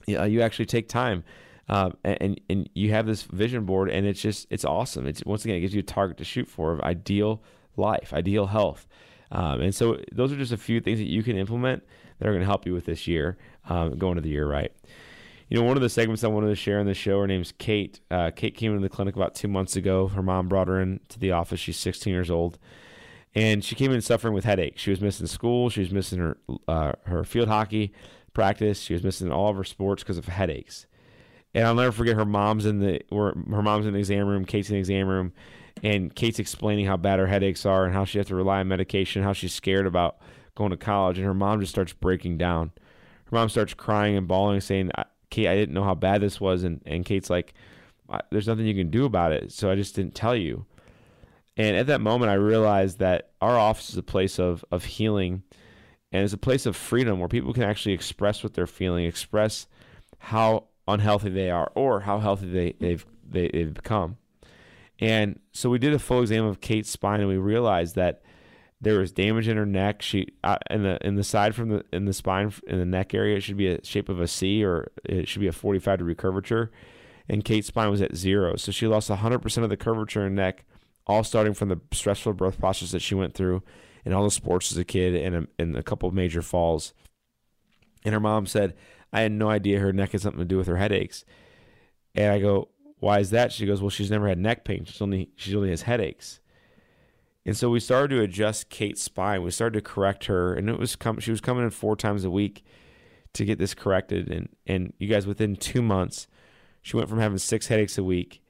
[0.08, 1.24] uh, you actually take time,
[1.68, 5.06] uh, and and you have this vision board, and it's just it's awesome.
[5.06, 7.42] It's once again it gives you a target to shoot for of ideal
[7.76, 8.86] life, ideal health,
[9.30, 11.82] um, and so those are just a few things that you can implement
[12.18, 13.36] that are going to help you with this year,
[13.68, 14.72] um, going to the year right.
[15.48, 17.52] You know, one of the segments I wanted to share on the show, her name's
[17.52, 18.00] Kate.
[18.10, 20.08] Uh, Kate came into the clinic about two months ago.
[20.08, 21.60] Her mom brought her in to the office.
[21.60, 22.58] She's 16 years old,
[23.34, 24.82] and she came in suffering with headaches.
[24.82, 25.70] She was missing school.
[25.70, 27.92] She was missing her uh, her field hockey
[28.36, 28.82] practice.
[28.82, 30.86] She was missing all of her sports because of headaches.
[31.54, 34.44] And I'll never forget her mom's in the or her mom's in the exam room.
[34.44, 35.32] Kate's in the exam room,
[35.82, 38.68] and Kate's explaining how bad her headaches are and how she has to rely on
[38.68, 40.18] medication, how she's scared about
[40.54, 42.72] going to college, and her mom just starts breaking down.
[43.24, 44.90] Her mom starts crying and bawling, saying,
[45.30, 47.54] "Kate, I didn't know how bad this was," and and Kate's like,
[48.30, 50.66] "There's nothing you can do about it, so I just didn't tell you."
[51.56, 55.42] And at that moment, I realized that our office is a place of of healing,
[56.12, 59.66] and it's a place of freedom where people can actually express what they're feeling, express
[60.18, 64.16] how unhealthy they are or how healthy they, they've they, they've become.
[64.98, 68.22] And so we did a full exam of Kate's spine, and we realized that
[68.80, 70.02] there was damage in her neck.
[70.02, 73.14] She uh, in the in the side from the in the spine in the neck
[73.14, 75.98] area, it should be a shape of a C, or it should be a 45
[75.98, 76.70] degree curvature.
[77.28, 80.34] And Kate's spine was at zero, so she lost 100 percent of the curvature in
[80.34, 80.64] neck,
[81.06, 83.62] all starting from the stressful birth process that she went through,
[84.06, 86.94] and all the sports as a kid, and a, and a couple of major falls.
[88.06, 88.74] And her mom said,
[89.12, 91.26] "I had no idea her neck had something to do with her headaches."
[92.14, 93.52] And I go, why is that?
[93.52, 94.84] She goes, well, she's never had neck pain.
[94.84, 96.40] She's only she only has headaches.
[97.44, 99.42] And so we started to adjust Kate's spine.
[99.42, 101.20] We started to correct her, and it was come.
[101.20, 102.64] She was coming in four times a week
[103.34, 104.30] to get this corrected.
[104.30, 106.26] And and you guys, within two months,
[106.82, 108.42] she went from having six headaches a week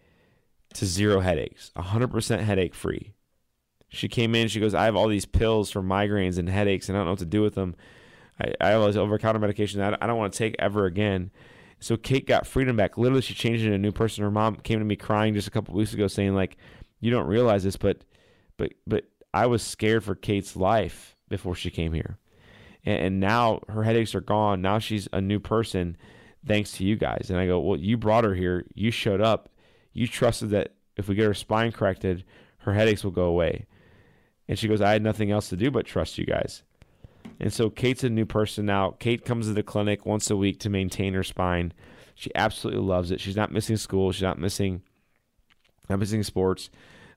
[0.74, 3.12] to zero headaches, hundred percent headache free.
[3.96, 4.48] She came in.
[4.48, 7.12] She goes, I have all these pills for migraines and headaches, and I don't know
[7.12, 7.74] what to do with them.
[8.40, 10.86] I, I have all this over counter medication that I don't want to take ever
[10.86, 11.30] again.
[11.80, 12.96] So Kate got freedom back.
[12.96, 14.24] Literally, she changed into a new person.
[14.24, 16.56] Her mom came to me crying just a couple weeks ago, saying like,
[17.00, 18.04] "You don't realize this, but,
[18.56, 19.04] but, but
[19.34, 22.18] I was scared for Kate's life before she came here,
[22.84, 24.62] and, and now her headaches are gone.
[24.62, 25.96] Now she's a new person,
[26.46, 28.64] thanks to you guys." And I go, "Well, you brought her here.
[28.74, 29.50] You showed up.
[29.92, 32.24] You trusted that if we get her spine corrected,
[32.58, 33.66] her headaches will go away."
[34.48, 36.62] And she goes, "I had nothing else to do but trust you guys."
[37.40, 38.92] And so Kate's a new person now.
[38.98, 41.72] Kate comes to the clinic once a week to maintain her spine.
[42.14, 43.20] She absolutely loves it.
[43.20, 44.12] She's not missing school.
[44.12, 44.82] She's not missing,
[45.88, 46.70] not missing sports.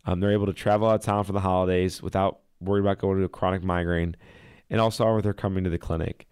[0.06, 3.18] Um, they're able to travel out of town for the holidays without worried about going
[3.18, 4.15] to a chronic migraine,
[4.70, 6.28] and also with her coming to the clinic.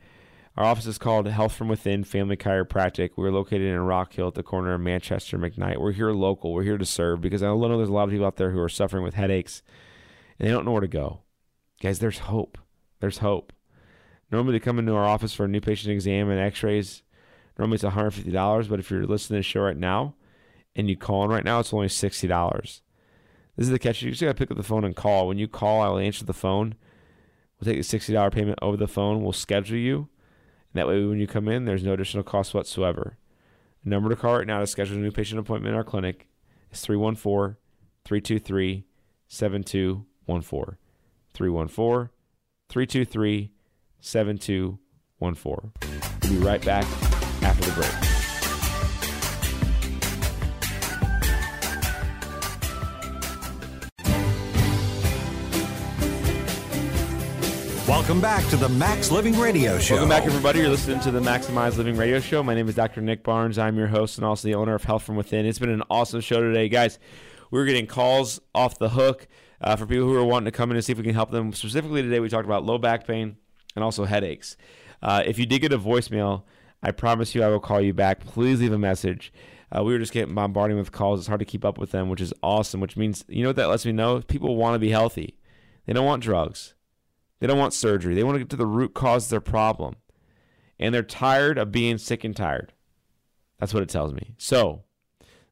[0.57, 3.11] Our office is called Health from Within Family Chiropractic.
[3.15, 5.77] We're located in Rock Hill at the corner of Manchester McKnight.
[5.77, 6.51] We're here local.
[6.51, 8.59] We're here to serve because I know there's a lot of people out there who
[8.59, 9.61] are suffering with headaches
[10.39, 11.21] and they don't know where to go.
[11.81, 12.57] Guys, there's hope.
[12.99, 13.53] There's hope.
[14.31, 17.03] Normally, they come into our office for a new patient exam and x rays.
[17.57, 20.15] Normally, it's $150, but if you're listening to the show right now
[20.75, 22.81] and you call in right now, it's only $60.
[23.55, 24.01] This is the catch.
[24.01, 25.27] You just got to pick up the phone and call.
[25.27, 26.75] When you call, I'll answer the phone.
[27.59, 29.23] We'll take a $60 payment over the phone.
[29.23, 29.97] We'll schedule you.
[29.97, 33.17] And that way, when you come in, there's no additional cost whatsoever.
[33.83, 36.27] The number to call right now to schedule a new patient appointment in our clinic
[36.71, 37.57] is 314
[38.05, 38.85] 323
[39.27, 40.06] 7214.
[40.27, 42.09] 314
[42.69, 43.51] 323
[44.01, 45.71] 7214.
[46.23, 46.83] We'll be right back
[47.41, 47.93] after the break.
[57.87, 59.95] Welcome back to the Max Living Radio Show.
[59.95, 60.59] Welcome back, everybody.
[60.59, 62.43] You're listening to the Maximize Living Radio Show.
[62.43, 62.99] My name is Dr.
[62.99, 63.57] Nick Barnes.
[63.57, 65.45] I'm your host and also the owner of Health from Within.
[65.45, 66.99] It's been an awesome show today, guys.
[67.49, 69.29] We're getting calls off the hook
[69.61, 71.31] uh, for people who are wanting to come in and see if we can help
[71.31, 71.53] them.
[71.53, 73.37] Specifically, today we talked about low back pain,
[73.75, 74.57] and also headaches.
[75.01, 76.43] Uh, if you did get a voicemail,
[76.81, 78.25] I promise you I will call you back.
[78.25, 79.31] Please leave a message.
[79.75, 81.19] Uh, we were just getting bombarded with calls.
[81.19, 82.79] It's hard to keep up with them, which is awesome.
[82.79, 84.21] Which means you know what that lets me know?
[84.21, 85.37] People want to be healthy.
[85.85, 86.73] They don't want drugs.
[87.39, 88.15] They don't want surgery.
[88.15, 89.97] They want to get to the root cause of their problem,
[90.79, 92.73] and they're tired of being sick and tired.
[93.59, 94.33] That's what it tells me.
[94.37, 94.83] So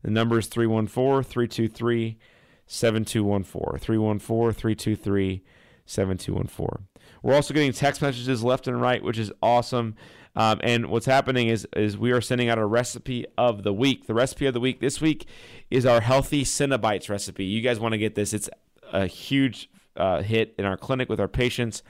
[0.02, 2.18] the number is 314 323
[2.68, 3.80] 7214.
[3.80, 5.44] 314 323
[5.86, 6.88] 7214.
[7.22, 9.96] We're also getting text messages left and right, which is awesome.
[10.36, 14.08] Um, and what's happening is is we are sending out a recipe of the week.
[14.08, 15.28] The recipe of the week this week
[15.72, 17.46] is our healthy Cinnabites recipe.
[17.46, 18.34] You guys want to get this?
[18.34, 18.50] It's
[18.92, 21.84] a huge uh, hit in our clinic with our patients.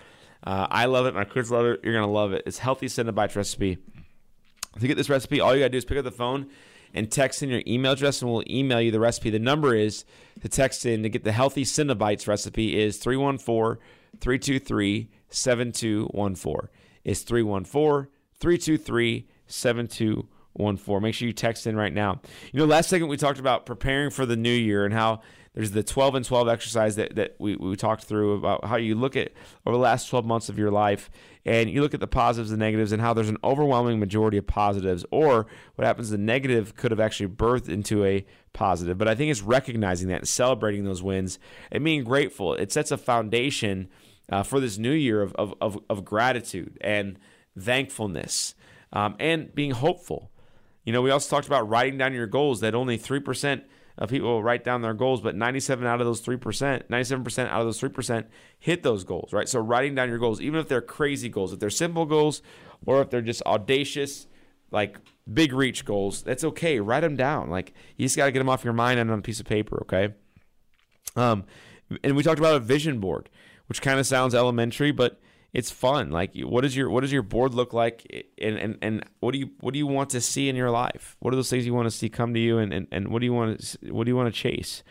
[0.43, 1.15] Uh, I love it.
[1.15, 1.79] My kids love it.
[1.83, 2.43] You're gonna love it.
[2.45, 3.77] It's healthy Cinnabites recipe.
[4.79, 6.47] To get this recipe, all you gotta do is pick up the phone
[6.95, 9.29] and text in your email address, and we'll email you the recipe.
[9.29, 10.05] The number is
[10.41, 13.83] to text in to get the healthy Cinnabites recipe is 314
[14.19, 16.69] 323 7214.
[17.03, 21.03] It's 314 323 7214.
[21.03, 22.21] Make sure you text in right now.
[22.53, 25.21] You know, last segment we talked about preparing for the new year and how
[25.55, 28.93] there's the 12 and 12 exercise that, that we, we talked through about how you
[28.93, 29.31] look at
[29.65, 31.09] over the last 12 months of your life
[31.45, 34.45] and you look at the positives and negatives and how there's an overwhelming majority of
[34.45, 39.15] positives or what happens the negative could have actually birthed into a positive but i
[39.15, 41.39] think it's recognizing that and celebrating those wins
[41.71, 43.89] and being grateful it sets a foundation
[44.29, 47.19] uh, for this new year of, of, of, of gratitude and
[47.57, 48.55] thankfulness
[48.93, 50.31] um, and being hopeful.
[50.83, 53.63] You know, we also talked about writing down your goals that only 3%
[53.97, 56.37] of people write down their goals, but 97 out of those 3%,
[56.87, 58.25] 97% out of those 3%
[58.59, 59.47] hit those goals, right?
[59.47, 62.41] So writing down your goals, even if they're crazy goals, if they're simple goals
[62.85, 64.27] or if they're just audacious,
[64.71, 64.97] like
[65.31, 66.79] big reach goals, that's okay.
[66.79, 67.49] Write them down.
[67.49, 69.45] Like you just got to get them off your mind and on a piece of
[69.45, 70.13] paper, okay?
[71.15, 71.45] Um,
[72.03, 73.29] and we talked about a vision board,
[73.67, 75.19] which kind of sounds elementary, but
[75.55, 76.11] it's fun.
[76.11, 79.39] Like, what does your what does your board look like, and and, and what do
[79.39, 81.15] you what do you want to see in your life?
[81.19, 83.19] What are those things you want to see come to you, and and, and what
[83.19, 84.83] do you want to what do you want to chase?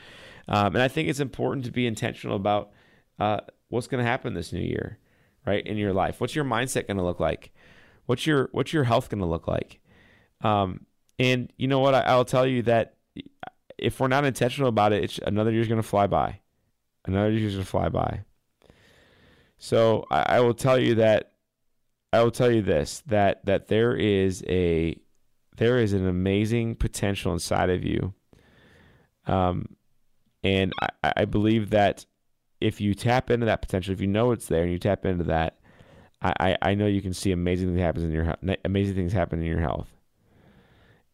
[0.48, 2.70] Um, and I think it's important to be intentional about
[3.18, 4.98] uh, what's going to happen this new year,
[5.46, 5.64] right?
[5.66, 7.52] In your life, what's your mindset going to look like?
[8.06, 9.80] What's your what's your health going to look like?
[10.40, 10.86] Um,
[11.18, 11.94] and you know what?
[11.94, 12.94] I, I'll tell you that
[13.76, 16.40] if we're not intentional about it, it's another year's going to fly by.
[17.04, 18.24] Another year's going to fly by.
[19.58, 21.32] So I, I will tell you that
[22.12, 24.96] I will tell you this that that there is a
[25.56, 28.14] there is an amazing potential inside of you.
[29.26, 29.76] Um,
[30.42, 32.06] and I, I believe that
[32.60, 35.24] if you tap into that potential, if you know it's there and you tap into
[35.24, 35.58] that,
[36.22, 39.46] I, I know you can see amazing things happen in your amazing things happen in
[39.46, 39.88] your health.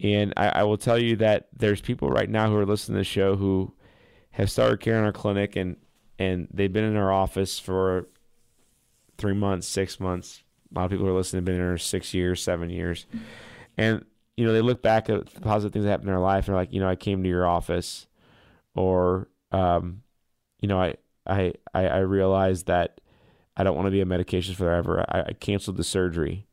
[0.01, 3.01] And I, I will tell you that there's people right now who are listening to
[3.01, 3.75] the show who
[4.31, 5.77] have started care in our clinic and
[6.19, 8.09] and they've been in our office for
[9.21, 10.43] three months, six months.
[10.75, 13.07] A lot of people who are listening have been in there six years, seven years,
[13.77, 14.05] and
[14.37, 16.55] you know they look back at the positive things that happened in their life and
[16.55, 18.07] they're like, you know, I came to your office,
[18.75, 20.03] or um,
[20.61, 20.95] you know, I
[21.27, 23.01] I I, realized that
[23.57, 25.05] I don't want to be on medications forever.
[25.09, 26.47] I, I canceled the surgery.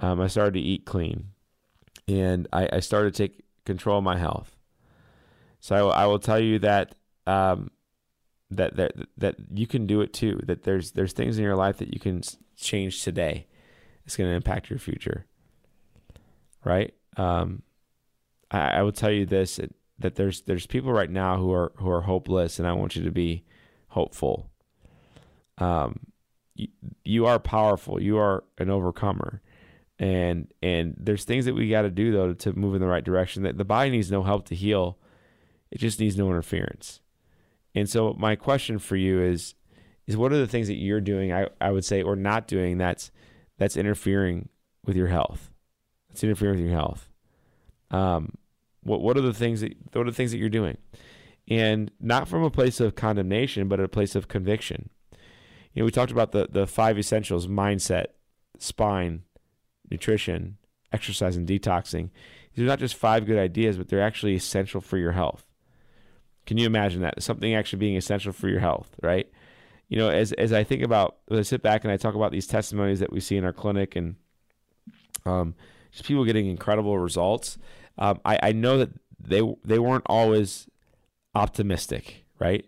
[0.00, 1.28] Um, I started to eat clean,
[2.08, 4.56] and I, I started to take control of my health.
[5.60, 7.70] So I, I will tell you that um,
[8.56, 10.40] that that that you can do it too.
[10.44, 12.22] That there's there's things in your life that you can
[12.56, 13.46] change today.
[14.04, 15.26] It's going to impact your future,
[16.64, 16.92] right?
[17.16, 17.62] Um,
[18.50, 19.60] I, I will tell you this
[19.98, 23.02] that there's there's people right now who are who are hopeless, and I want you
[23.04, 23.44] to be
[23.88, 24.50] hopeful.
[25.58, 26.00] Um,
[26.54, 26.68] you,
[27.04, 28.00] you are powerful.
[28.00, 29.40] You are an overcomer,
[29.98, 32.86] and and there's things that we got to do though to, to move in the
[32.86, 33.44] right direction.
[33.44, 34.98] That the body needs no help to heal;
[35.70, 37.00] it just needs no interference.
[37.74, 39.54] And so my question for you is
[40.06, 42.78] is what are the things that you're doing I, I would say or not doing
[42.78, 43.10] that's
[43.58, 44.48] that's interfering
[44.84, 45.50] with your health.
[46.08, 47.08] That's interfering with your health.
[47.90, 48.36] Um
[48.82, 50.76] what what are the things that what are the things that you're doing?
[51.48, 54.90] And not from a place of condemnation, but a place of conviction.
[55.72, 58.06] You know, we talked about the the five essentials, mindset,
[58.58, 59.22] spine,
[59.90, 60.58] nutrition,
[60.92, 62.10] exercise and detoxing.
[62.54, 65.46] These are not just five good ideas, but they're actually essential for your health.
[66.46, 67.22] Can you imagine that?
[67.22, 69.30] Something actually being essential for your health, right?
[69.88, 72.46] You know, as as I think about I sit back and I talk about these
[72.46, 74.16] testimonies that we see in our clinic and
[75.24, 75.54] um,
[75.90, 77.58] just people getting incredible results,
[77.98, 80.66] um, I, I know that they they weren't always
[81.34, 82.64] optimistic, right?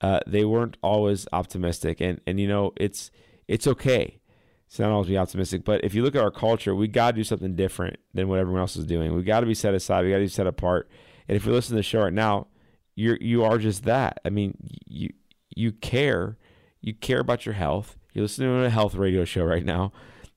[0.00, 3.10] Uh, they weren't always optimistic, and and you know it's
[3.46, 4.18] it's okay.
[4.66, 7.16] It's not always be optimistic, but if you look at our culture, we got to
[7.18, 9.14] do something different than what everyone else is doing.
[9.14, 10.04] We got to be set aside.
[10.04, 10.88] We got to be set apart.
[11.28, 12.48] And if you listen to the show right now,
[12.94, 14.20] you're you are just that.
[14.24, 15.10] I mean, you
[15.54, 16.36] you care,
[16.80, 17.96] you care about your health.
[18.12, 19.92] You're listening to a health radio show right now,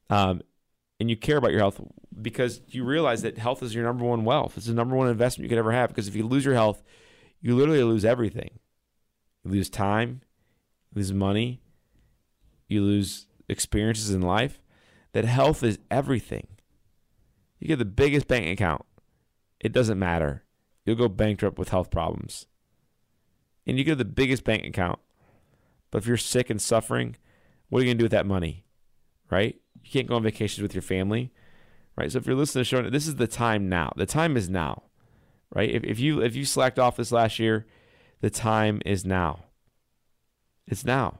[0.09, 0.41] um,
[0.99, 1.79] and you care about your health
[2.19, 4.57] because you realize that health is your number one wealth.
[4.57, 5.89] It's the number one investment you could ever have.
[5.89, 6.81] Because if you lose your health,
[7.41, 8.59] you literally lose everything.
[9.43, 10.21] You lose time,
[10.91, 11.61] you lose money,
[12.67, 14.59] you lose experiences in life.
[15.13, 16.47] That health is everything.
[17.59, 18.83] You get the biggest bank account,
[19.59, 20.43] it doesn't matter
[20.87, 22.47] you'll go bankrupt with health problems.
[23.67, 24.99] And you get the biggest bank account.
[25.91, 27.17] But if you're sick and suffering,
[27.67, 28.63] what are you going to do with that money?
[29.29, 29.59] Right?
[29.83, 31.33] You can't go on vacations with your family.
[31.97, 32.09] Right?
[32.09, 33.91] So if you're listening to the show, this is the time now.
[33.97, 34.83] The time is now.
[35.53, 35.69] Right?
[35.69, 37.65] If, if you if you slacked off this last year,
[38.21, 39.45] the time is now.
[40.67, 41.19] It's now.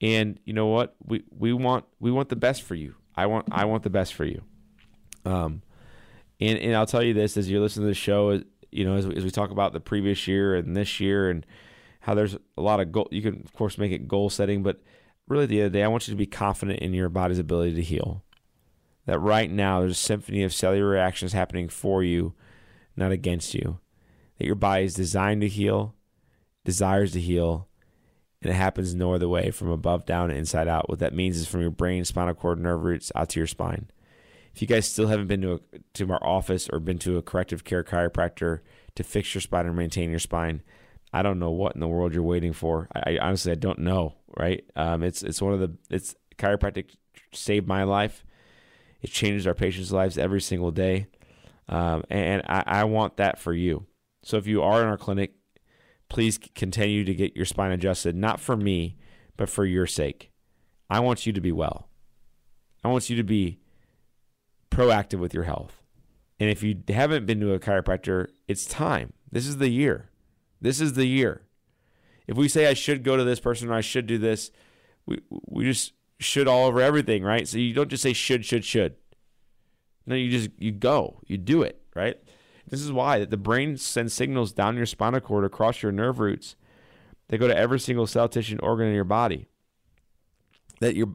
[0.00, 0.96] And you know what?
[1.04, 2.94] We we want we want the best for you.
[3.14, 4.42] I want I want the best for you.
[5.24, 5.62] Um
[6.40, 8.42] and, and I'll tell you this as you're listening to the show,
[8.74, 11.46] you know, as, as we talk about the previous year and this year and
[12.00, 13.08] how there's a lot of goal.
[13.10, 14.80] You can, of course, make it goal setting, but
[15.28, 17.08] really at the end of the day, I want you to be confident in your
[17.08, 18.22] body's ability to heal.
[19.06, 22.34] That right now there's a symphony of cellular reactions happening for you,
[22.96, 23.78] not against you.
[24.38, 25.94] That your body is designed to heal,
[26.64, 27.68] desires to heal,
[28.42, 30.88] and it happens no other way from above down and inside out.
[30.88, 33.88] What that means is from your brain, spinal cord, nerve roots out to your spine.
[34.54, 37.22] If you guys still haven't been to a, to our office or been to a
[37.22, 38.60] corrective care chiropractor
[38.94, 40.62] to fix your spine and maintain your spine,
[41.12, 42.88] I don't know what in the world you're waiting for.
[42.94, 44.14] I, I honestly I don't know.
[44.36, 44.64] Right?
[44.76, 46.94] Um, it's it's one of the it's chiropractic
[47.32, 48.24] saved my life.
[49.02, 51.08] It changes our patients' lives every single day,
[51.68, 53.86] um, and I, I want that for you.
[54.22, 55.34] So if you are in our clinic,
[56.08, 58.96] please continue to get your spine adjusted, not for me,
[59.36, 60.30] but for your sake.
[60.88, 61.90] I want you to be well.
[62.82, 63.58] I want you to be
[64.74, 65.82] proactive with your health.
[66.40, 69.12] And if you haven't been to a chiropractor, it's time.
[69.30, 70.10] This is the year.
[70.60, 71.42] This is the year.
[72.26, 74.50] If we say I should go to this person or I should do this,
[75.06, 77.46] we we just should all over everything, right?
[77.46, 78.96] So you don't just say should, should, should.
[80.06, 82.16] No, you just you go, you do it, right?
[82.68, 86.18] This is why that the brain sends signals down your spinal cord across your nerve
[86.18, 86.56] roots.
[87.28, 89.46] They go to every single cell, tissue, and organ in your body.
[90.80, 91.14] That your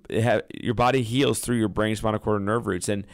[0.53, 3.05] your body heals through your brain, spinal cord, and nerve roots, and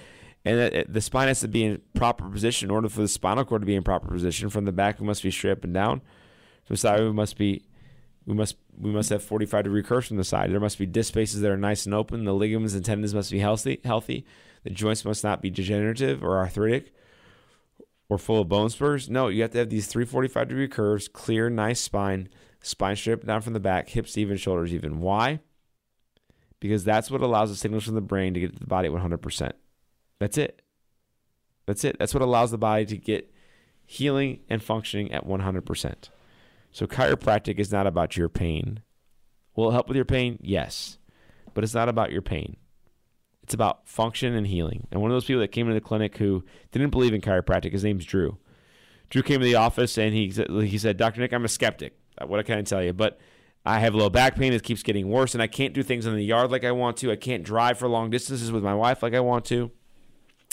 [0.45, 3.43] and that the spine has to be in proper position in order for the spinal
[3.43, 4.49] cord to be in proper position.
[4.49, 6.01] From the back, we must be straight up and down.
[6.65, 7.63] From the side, we must be
[8.25, 10.51] we must we must have 45 degree curves from the side.
[10.51, 12.25] There must be disc spaces that are nice and open.
[12.25, 13.81] The ligaments and tendons must be healthy.
[13.83, 14.25] Healthy.
[14.63, 16.93] The joints must not be degenerative or arthritic
[18.07, 19.09] or full of bone spurs.
[19.09, 22.29] No, you have to have these 345 degree curves, clear, nice spine,
[22.61, 25.01] spine strip down from the back, hips even, shoulders even.
[25.01, 25.39] Why?
[26.59, 28.93] Because that's what allows the signals from the brain to get to the body at
[28.93, 29.51] 100%.
[30.19, 30.61] That's it.
[31.65, 31.97] That's it.
[31.99, 33.31] That's what allows the body to get
[33.85, 36.09] healing and functioning at 100%.
[36.71, 38.81] So chiropractic is not about your pain.
[39.55, 40.39] Will it help with your pain?
[40.41, 40.97] Yes.
[41.53, 42.57] But it's not about your pain.
[43.43, 44.87] It's about function and healing.
[44.91, 47.71] And one of those people that came into the clinic who didn't believe in chiropractic,
[47.71, 48.37] his name's Drew.
[49.09, 51.21] Drew came to the office and he he said, "Dr.
[51.21, 51.97] Nick, I'm a skeptic.
[52.17, 52.91] Uh, what can I tell you?
[52.91, 53.19] But
[53.63, 54.51] I have low back pain.
[54.51, 56.97] It keeps getting worse, and I can't do things in the yard like I want
[56.97, 57.11] to.
[57.11, 59.71] I can't drive for long distances with my wife like I want to."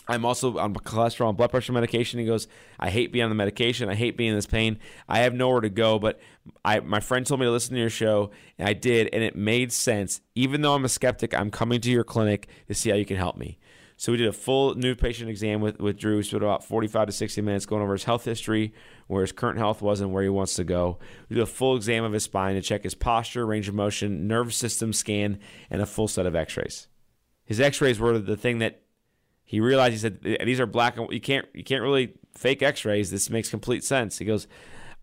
[0.09, 2.19] I'm also on cholesterol and blood pressure medication.
[2.19, 2.49] He goes,
[2.79, 3.89] I hate being on the medication.
[3.89, 4.79] I hate being in this pain.
[5.09, 6.21] I have nowhere to go, but
[6.65, 9.37] I my friend told me to listen to your show, and I did, and it
[9.37, 10.21] made sense.
[10.35, 13.17] Even though I'm a skeptic, I'm coming to your clinic to see how you can
[13.17, 13.59] help me.
[13.97, 16.17] So we did a full new patient exam with, with Drew.
[16.17, 18.75] We spent about 45 to 60 minutes going over his health history,
[19.07, 20.99] where his current health was, and where he wants to go.
[21.29, 24.27] We did a full exam of his spine to check his posture, range of motion,
[24.27, 25.39] nerve system scan,
[25.71, 26.89] and a full set of x-rays.
[27.45, 28.82] His x-rays were the thing that
[29.53, 33.11] he realized he said these are black and you can't you can't really fake x-rays.
[33.11, 34.17] This makes complete sense.
[34.17, 34.47] He goes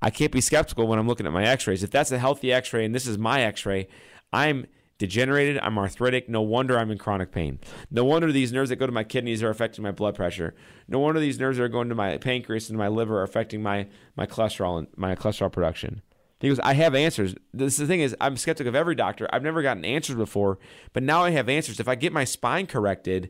[0.01, 1.83] i can't be skeptical when i'm looking at my x-rays.
[1.83, 3.87] If that's a healthy x-ray and this is my x-ray
[4.33, 4.65] i'm
[4.97, 6.27] degenerated i'm arthritic.
[6.27, 7.59] No wonder i'm in chronic pain.
[7.91, 10.55] No wonder these nerves that go to my kidneys are affecting my blood pressure.
[10.87, 13.61] No wonder these nerves that are going to my pancreas and my liver are affecting
[13.61, 13.87] my
[14.17, 16.01] my cholesterol and my cholesterol production.
[16.39, 17.35] He goes, I have answers.
[17.53, 19.27] This the thing is, I'm skeptic of every doctor.
[19.31, 20.57] I've never gotten answers before,
[20.93, 21.79] but now I have answers.
[21.79, 23.29] If I get my spine corrected,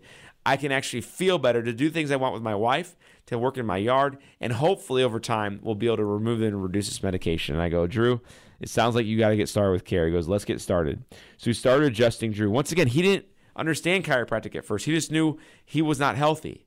[0.50, 2.96] I can actually feel better to do things I want with my wife,
[3.28, 6.48] to work in my yard, and hopefully over time we'll be able to remove it
[6.48, 7.54] and reduce this medication.
[7.54, 8.20] And I go, Drew,
[8.60, 10.08] it sounds like you got to get started with care.
[10.08, 11.06] He goes, let's get started.
[11.38, 12.50] So we started adjusting Drew.
[12.50, 14.86] Once again, he didn't understand chiropractic at first.
[14.86, 16.66] He just knew he was not healthy.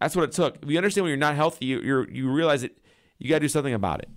[0.00, 0.58] That's what it took.
[0.62, 2.76] If you understand when you're not healthy, you you you realize that
[3.16, 4.10] you got to do something about it.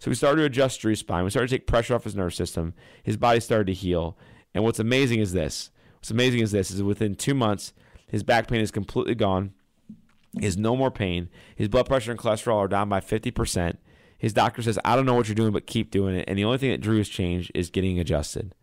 [0.00, 1.22] So we started to adjust Drew's spine.
[1.22, 2.74] We started to take pressure off his nerve system.
[3.04, 4.18] His body started to heal.
[4.52, 5.70] And what's amazing is this.
[5.98, 7.72] What's amazing is this is within two months,
[8.08, 9.52] his back pain is completely gone.
[10.38, 11.28] He has no more pain.
[11.56, 13.76] His blood pressure and cholesterol are down by 50%.
[14.18, 16.24] His doctor says, I don't know what you're doing, but keep doing it.
[16.28, 18.54] And the only thing that Drew has changed is getting adjusted.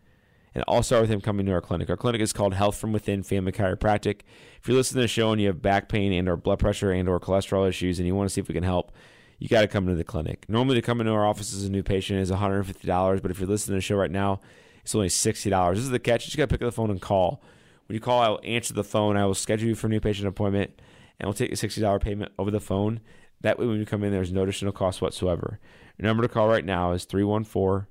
[0.54, 1.90] And all started with him coming to our clinic.
[1.90, 4.22] Our clinic is called Health from Within Family Chiropractic.
[4.62, 6.92] If you're listening to the show and you have back pain and or blood pressure
[6.92, 8.92] and or cholesterol issues and you want to see if we can help,
[9.38, 10.46] you got to come into the clinic.
[10.48, 13.50] Normally to come into our office as a new patient is $150, but if you're
[13.50, 14.40] listening to the show right now,
[14.82, 15.74] it's only $60.
[15.74, 16.24] This is the catch.
[16.24, 17.42] You just got to pick up the phone and call.
[17.88, 19.18] When you call, I will answer the phone.
[19.18, 20.82] I will schedule you for a new patient appointment,
[21.20, 23.00] and we'll take a $60 payment over the phone.
[23.42, 25.60] That way, when you come in, there's no additional cost whatsoever.
[25.98, 27.88] Your number to call right now is 314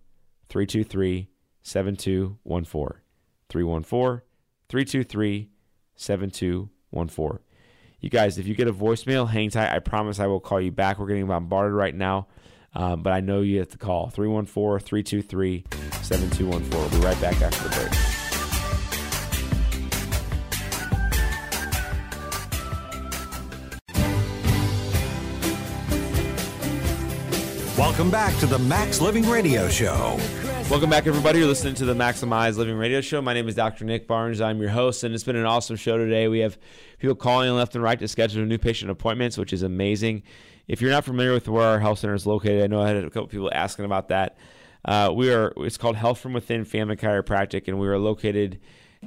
[0.48, 1.28] 323
[1.62, 3.00] 7214.
[3.48, 4.22] 314
[4.68, 5.50] 323
[5.94, 7.38] 7214.
[8.00, 9.72] You guys, if you get a voicemail, hang tight.
[9.72, 10.98] I promise I will call you back.
[10.98, 12.26] We're getting bombarded right now,
[12.74, 15.64] um, but I know you have to call 314 323
[16.02, 16.70] 7214.
[16.70, 18.23] We'll be right back after the break.
[27.76, 30.16] Welcome back to the Max Living Radio Show.
[30.70, 31.40] Welcome back, everybody.
[31.40, 33.20] You're listening to the Maximize Living Radio Show.
[33.20, 33.84] My name is Dr.
[33.84, 34.40] Nick Barnes.
[34.40, 36.28] I'm your host, and it's been an awesome show today.
[36.28, 36.56] We have
[37.00, 40.22] people calling left and right to schedule new patient appointments, which is amazing.
[40.68, 42.98] If you're not familiar with where our health center is located, I know I had
[42.98, 44.38] a couple people asking about that.
[44.84, 45.52] Uh, we are.
[45.56, 48.60] It's called Health from Within Family Chiropractic, and we are located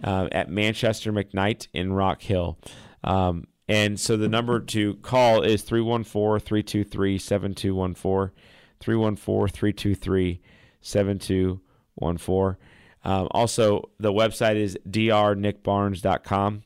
[0.04, 2.60] uh, at Manchester McKnight in Rock Hill.
[3.06, 8.36] Um, and so the number to call is 314 323 7214.
[8.80, 10.42] 314 323
[10.82, 12.58] 7214.
[13.04, 16.64] Um, also, the website is drnickbarnes.com.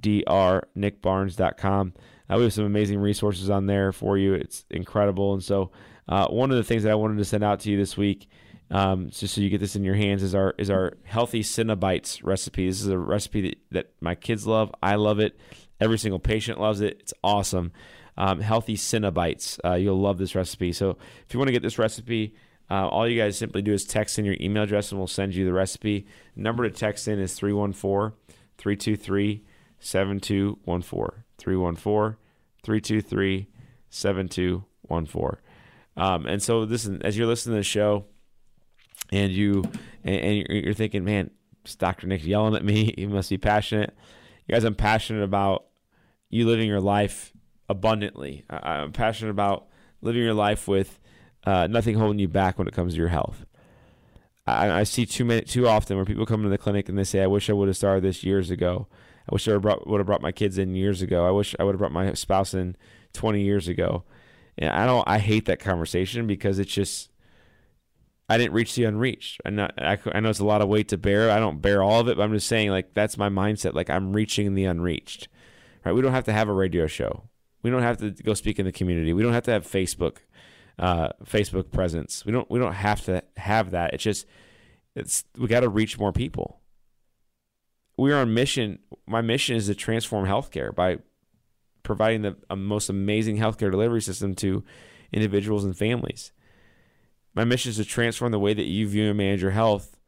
[0.00, 1.92] drnickbarnes.com.
[2.30, 4.34] Uh, we have some amazing resources on there for you.
[4.34, 5.34] It's incredible.
[5.34, 5.70] And so
[6.08, 8.28] Uh, one of the things that I wanted to send out to you this week,
[8.72, 12.24] um, just so you get this in your hands, is our is our healthy Cinnabites
[12.24, 12.66] recipe.
[12.66, 14.74] This is a recipe that, that my kids love.
[14.82, 15.38] I love it.
[15.80, 16.96] Every single patient loves it.
[17.00, 17.70] It's awesome.
[18.16, 19.58] Um, healthy Cinnabites.
[19.64, 20.72] Uh, you'll love this recipe.
[20.72, 22.34] So if you want to get this recipe,
[22.70, 25.34] uh, all you guys simply do is text in your email address and we'll send
[25.34, 26.06] you the recipe.
[26.36, 28.16] Number to text in is 314
[28.58, 29.44] 323
[29.80, 31.24] 7214.
[31.38, 32.16] 314
[32.62, 33.48] 323
[33.90, 35.38] 7214.
[35.96, 38.06] Um, and so this, as you're listening to the show,
[39.10, 39.64] and you
[40.04, 41.30] and, you're thinking, man,
[41.78, 42.06] Dr.
[42.06, 42.94] Nick yelling at me.
[42.96, 43.94] He must be passionate.
[44.46, 45.66] You guys, I'm passionate about
[46.30, 47.31] you living your life
[47.68, 48.44] abundantly.
[48.50, 49.66] I'm passionate about
[50.00, 50.98] living your life with
[51.44, 53.44] uh, nothing holding you back when it comes to your health.
[54.46, 57.04] I, I, see too many, too often where people come into the clinic and they
[57.04, 58.88] say, "I wish I would have started this years ago.
[59.30, 61.26] I wish I would have brought my kids in years ago.
[61.26, 62.76] I wish I would have brought my spouse in
[63.12, 64.04] 20 years ago."
[64.58, 65.06] And I don't.
[65.06, 67.12] I hate that conversation because it's just
[68.28, 69.40] I didn't reach the unreached.
[69.44, 71.30] I know, I, I know it's a lot of weight to bear.
[71.30, 73.74] I don't bear all of it, but I'm just saying like that's my mindset.
[73.74, 75.28] Like I'm reaching the unreached.
[75.84, 75.92] Right?
[75.92, 77.24] We don't have to have a radio show.
[77.62, 79.12] We don't have to go speak in the community.
[79.12, 80.18] We don't have to have Facebook,
[80.78, 82.24] uh, Facebook presence.
[82.24, 82.50] We don't.
[82.50, 83.94] We don't have to have that.
[83.94, 84.26] It's just
[84.94, 86.60] it's we got to reach more people.
[87.96, 88.80] We are on mission.
[89.06, 90.98] My mission is to transform healthcare by
[91.82, 94.64] providing the most amazing healthcare delivery system to
[95.12, 96.32] individuals and families.
[97.34, 99.98] My mission is to transform the way that you view and manage your health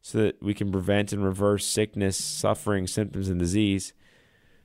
[0.00, 3.92] so that we can prevent and reverse sickness, suffering, symptoms, and disease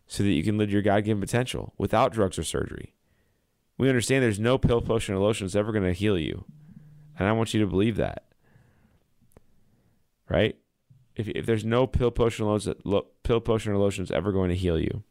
[0.07, 2.93] so that you can live your God given potential without drugs or surgery.
[3.77, 6.45] We understand there's no pill, potion, or lotion that's ever going to heal you.
[7.19, 8.23] And I want you to believe that.
[10.29, 10.57] Right?
[11.15, 12.75] If, if there's no pill, potion, or lotion,
[13.23, 15.03] pill, potion, or lotion that's ever going to heal you,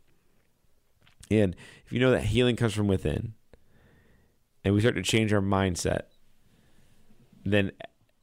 [1.30, 3.34] and if you know that healing comes from within,
[4.64, 6.02] and we start to change our mindset,
[7.44, 7.72] then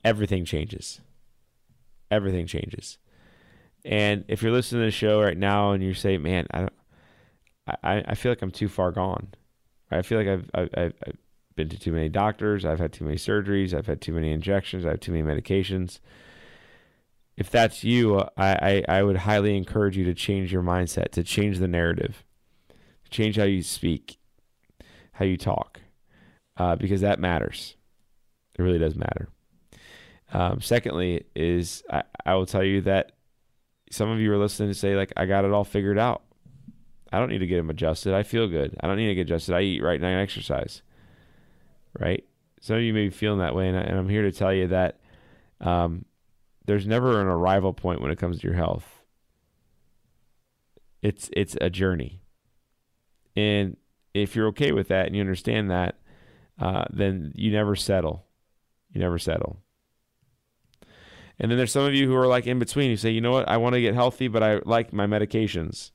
[0.04, 1.02] everything changes.
[2.12, 2.98] Everything changes.
[3.86, 6.74] And if you're listening to the show right now and you say, "Man, I don't,
[7.84, 9.34] I, I feel like I'm too far gone,"
[9.92, 10.70] I feel like I've, I've,
[11.06, 11.18] I've
[11.56, 14.86] been to too many doctors, I've had too many surgeries, I've had too many injections,
[14.86, 16.00] I have too many medications.
[17.36, 21.24] If that's you, I, I, I would highly encourage you to change your mindset, to
[21.24, 22.24] change the narrative,
[23.10, 24.18] change how you speak,
[25.14, 25.82] how you talk,
[26.58, 27.76] uh, because that matters.
[28.58, 29.30] It really does matter.
[30.32, 33.13] Um, secondly, is I, I will tell you that
[33.94, 36.24] some of you are listening to say like I got it all figured out.
[37.12, 38.14] I don't need to get them adjusted.
[38.14, 38.76] I feel good.
[38.80, 39.54] I don't need to get adjusted.
[39.54, 40.82] I eat right and I exercise.
[42.00, 42.26] Right.
[42.60, 44.68] Some of you may be feeling that way, and, I, am here to tell you
[44.68, 45.00] that
[45.62, 46.06] um,
[46.66, 49.04] there's never an arrival point when it comes to your health.
[51.02, 52.22] It's it's a journey,
[53.36, 53.76] and
[54.14, 56.00] if you're okay with that and you understand that,
[56.58, 58.26] uh, then you never settle.
[58.94, 59.63] You never settle.
[61.40, 62.90] And then there's some of you who are like in between.
[62.90, 63.48] You say, you know what?
[63.50, 65.92] I want to get healthy, but I like my medications.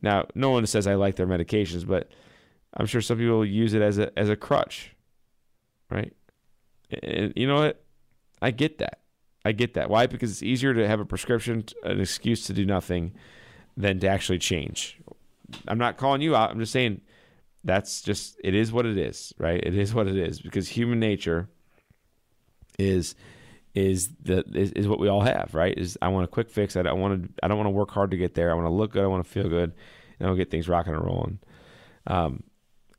[0.00, 2.10] Now, no one says I like their medications, but
[2.74, 4.94] I'm sure some people use it as a as a crutch,
[5.90, 6.12] right?
[7.02, 7.84] And you know what?
[8.40, 9.00] I get that.
[9.44, 9.90] I get that.
[9.90, 10.06] Why?
[10.06, 13.12] Because it's easier to have a prescription, an excuse to do nothing,
[13.76, 14.98] than to actually change.
[15.68, 16.50] I'm not calling you out.
[16.50, 17.00] I'm just saying
[17.64, 19.60] that's just it is what it is, right?
[19.62, 21.48] It is what it is because human nature
[22.78, 23.14] is
[23.74, 25.76] is the is, is what we all have, right?
[25.76, 26.76] Is I want a quick fix.
[26.76, 28.50] I don't want to I don't want to work hard to get there.
[28.50, 29.04] I want to look good.
[29.04, 29.72] I want to feel good,
[30.18, 31.38] and I'll get things rocking and rolling.
[32.06, 32.42] Um,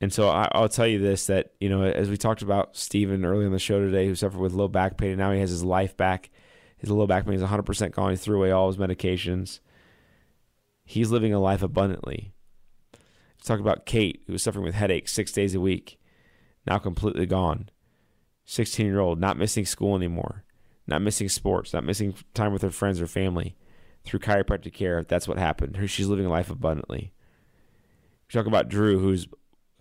[0.00, 3.24] and so I, will tell you this: that you know, as we talked about Stephen
[3.24, 5.50] early on the show today, who suffered with low back pain, and now he has
[5.50, 6.30] his life back.
[6.76, 8.10] His low back pain is 100 percent gone.
[8.10, 9.60] He threw away all his medications.
[10.84, 12.34] He's living a life abundantly.
[13.38, 15.98] Let's talk about Kate, who was suffering with headaches six days a week,
[16.66, 17.70] now completely gone.
[18.46, 20.44] 16 year old, not missing school anymore
[20.86, 23.56] not missing sports, not missing time with her friends or family
[24.04, 25.02] through chiropractic care.
[25.02, 25.78] That's what happened.
[25.88, 27.12] She's living life abundantly.
[28.28, 29.26] We talk about Drew, who's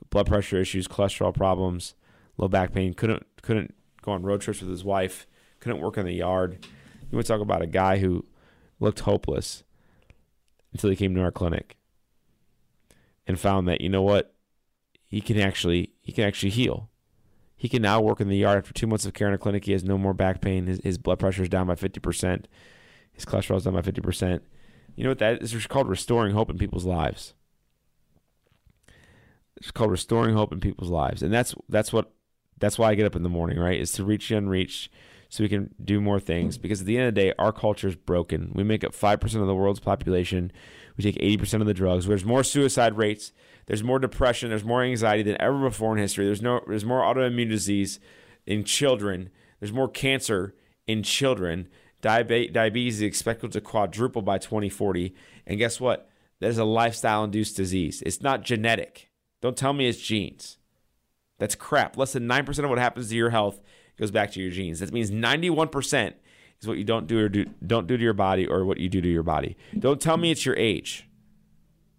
[0.09, 1.95] blood pressure issues, cholesterol problems,
[2.37, 5.27] low back pain, couldn't couldn't go on road trips with his wife,
[5.59, 6.65] couldn't work in the yard.
[7.09, 8.25] You want to talk about a guy who
[8.79, 9.63] looked hopeless
[10.71, 11.77] until he came to our clinic
[13.27, 14.33] and found that you know what
[15.05, 16.89] he can actually he can actually heal.
[17.63, 19.63] He can now work in the yard after two months of care in a clinic.
[19.63, 20.67] He has no more back pain.
[20.67, 22.43] His, his blood pressure is down by 50%.
[23.13, 24.41] His cholesterol is down by 50%.
[24.97, 25.53] You know what that is?
[25.53, 27.35] It's called restoring hope in people's lives.
[29.55, 31.23] It's called restoring hope in people's lives.
[31.23, 32.11] And that's that's what
[32.59, 33.79] that's why I get up in the morning, right?
[33.79, 34.91] Is to reach the unreached
[35.29, 36.57] so we can do more things.
[36.57, 38.51] Because at the end of the day, our culture is broken.
[38.53, 40.51] We make up 5% of the world's population.
[40.97, 42.05] We take 80% of the drugs.
[42.05, 43.31] There's more suicide rates.
[43.65, 44.49] There's more depression.
[44.49, 46.25] There's more anxiety than ever before in history.
[46.25, 46.61] There's no.
[46.67, 47.99] There's more autoimmune disease
[48.45, 49.29] in children.
[49.59, 50.53] There's more cancer
[50.85, 51.69] in children.
[52.01, 55.15] Diabetes is expected to quadruple by 2040.
[55.47, 56.09] And guess what?
[56.41, 58.03] That is a lifestyle induced disease.
[58.05, 59.09] It's not genetic.
[59.41, 60.57] Don't tell me it's genes.
[61.39, 61.95] That's crap.
[61.97, 63.61] Less than 9% of what happens to your health
[63.97, 64.81] goes back to your genes.
[64.81, 66.13] That means 91%
[66.63, 68.89] is what you don't do or do, don't do to your body or what you
[68.89, 69.57] do to your body.
[69.77, 71.07] Don't tell me it's your age.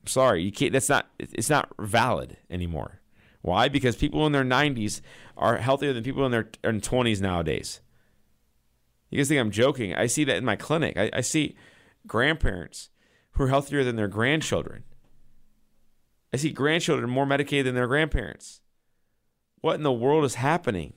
[0.02, 3.00] I'm sorry, you can't that's not it's not valid anymore.
[3.42, 3.68] Why?
[3.68, 5.00] Because people in their 90s
[5.36, 7.80] are healthier than people in their in 20s nowadays.
[9.10, 9.94] You guys think I'm joking?
[9.94, 10.96] I see that in my clinic.
[10.96, 11.56] I, I see
[12.06, 12.90] grandparents
[13.32, 14.84] who are healthier than their grandchildren.
[16.32, 18.60] I see grandchildren more medicated than their grandparents.
[19.60, 20.94] What in the world is happening?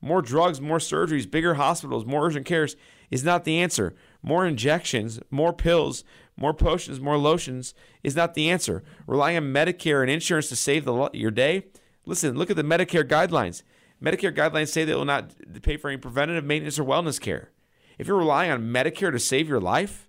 [0.00, 2.76] More drugs, more surgeries, bigger hospitals, more urgent cares
[3.10, 3.94] is not the answer.
[4.22, 6.04] More injections, more pills,
[6.36, 8.84] more potions, more lotions is not the answer.
[9.06, 11.64] Relying on Medicare and insurance to save the, your day?
[12.06, 13.62] Listen, look at the Medicare guidelines.
[14.02, 17.50] Medicare guidelines say they will not pay for any preventative maintenance or wellness care.
[17.98, 20.08] If you're relying on Medicare to save your life,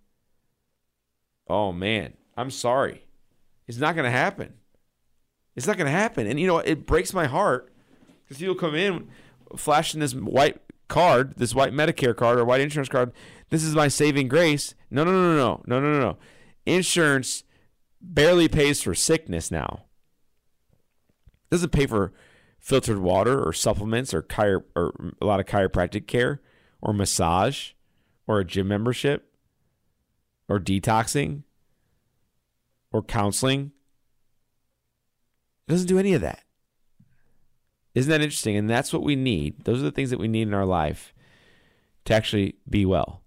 [1.47, 3.05] oh man, I'm sorry.
[3.67, 4.53] It's not going to happen.
[5.55, 6.27] It's not going to happen.
[6.27, 7.73] And you know, it breaks my heart
[8.23, 9.09] because people come in
[9.55, 13.11] flashing this white card, this white Medicare card or white insurance card.
[13.49, 14.75] This is my saving grace.
[14.91, 16.17] No, no, no, no, no, no, no, no.
[16.65, 17.43] Insurance
[18.01, 19.85] barely pays for sickness now.
[21.45, 22.13] It doesn't pay for
[22.59, 26.41] filtered water or supplements or chiro- or a lot of chiropractic care
[26.81, 27.71] or massage
[28.27, 29.33] or a gym membership
[30.47, 31.43] or detoxing
[32.91, 33.71] or counseling.
[35.67, 36.43] It doesn't do any of that.
[37.95, 38.55] Isn't that interesting?
[38.55, 39.65] And that's what we need.
[39.65, 41.13] Those are the things that we need in our life
[42.05, 43.21] to actually be well.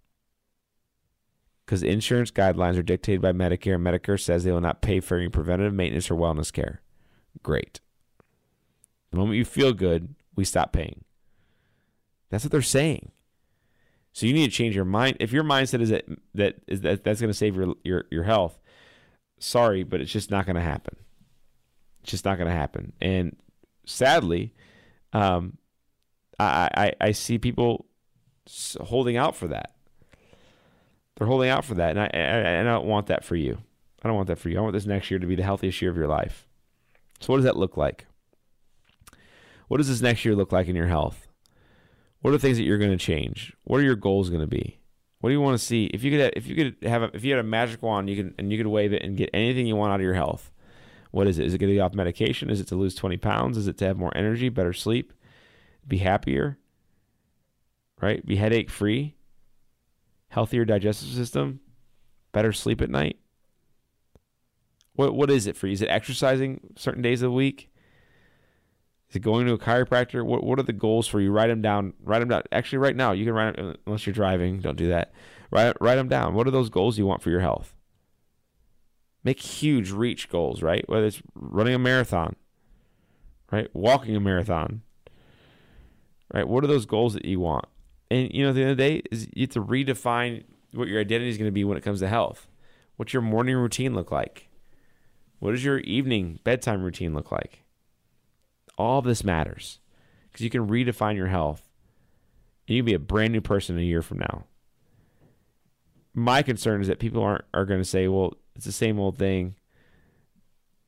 [1.64, 5.16] Because insurance guidelines are dictated by Medicare, and Medicare says they will not pay for
[5.16, 6.82] any preventative maintenance or wellness care.
[7.42, 7.80] Great.
[9.10, 11.04] The moment you feel good, we stop paying.
[12.30, 13.12] That's what they're saying.
[14.12, 15.16] So you need to change your mind.
[15.20, 16.04] If your mindset is that
[16.34, 18.58] that is that that's going to save your your your health,
[19.38, 20.96] sorry, but it's just not going to happen.
[22.02, 22.92] It's just not going to happen.
[23.00, 23.36] And
[23.84, 24.54] sadly,
[25.12, 25.58] um,
[26.38, 27.86] I, I, I see people
[28.80, 29.74] holding out for that.
[31.16, 33.58] They're holding out for that, and I, I, I don't want that for you.
[34.02, 34.58] I don't want that for you.
[34.58, 36.46] I want this next year to be the healthiest year of your life.
[37.20, 38.06] So, what does that look like?
[39.68, 41.28] What does this next year look like in your health?
[42.20, 43.52] What are the things that you're going to change?
[43.64, 44.78] What are your goals going to be?
[45.20, 45.86] What do you want to see?
[45.86, 48.10] If you could, have, if you could have, a, if you had a magic wand,
[48.10, 50.14] you can and you could wave it and get anything you want out of your
[50.14, 50.50] health.
[51.12, 51.46] What is it?
[51.46, 52.50] Is it going to be off medication?
[52.50, 53.56] Is it to lose 20 pounds?
[53.56, 55.12] Is it to have more energy, better sleep,
[55.86, 56.58] be happier,
[58.00, 58.24] right?
[58.24, 59.14] Be headache free,
[60.28, 61.60] healthier digestive system,
[62.32, 63.18] better sleep at night?
[64.94, 65.74] What what is it for you?
[65.74, 67.70] Is it exercising certain days of the week?
[69.10, 70.24] Is it going to a chiropractor?
[70.24, 71.30] What what are the goals for you?
[71.30, 71.92] Write them down.
[72.02, 72.42] Write them down.
[72.52, 74.60] Actually, right now you can write them unless you're driving.
[74.60, 75.12] Don't do that.
[75.50, 76.32] Write write them down.
[76.32, 77.74] What are those goals you want for your health?
[79.24, 80.88] Make huge reach goals, right?
[80.88, 82.36] Whether it's running a marathon,
[83.50, 83.68] right?
[83.74, 84.82] Walking a marathon,
[86.32, 86.46] right?
[86.46, 87.66] What are those goals that you want?
[88.10, 90.88] And, you know, at the end of the day, is you have to redefine what
[90.88, 92.46] your identity is going to be when it comes to health.
[92.96, 94.48] What's your morning routine look like?
[95.38, 97.64] What does your evening bedtime routine look like?
[98.78, 99.80] All of this matters
[100.30, 101.68] because you can redefine your health
[102.66, 104.44] and you can be a brand new person a year from now.
[106.14, 109.18] My concern is that people aren't are going to say, well, it's the same old
[109.18, 109.54] thing,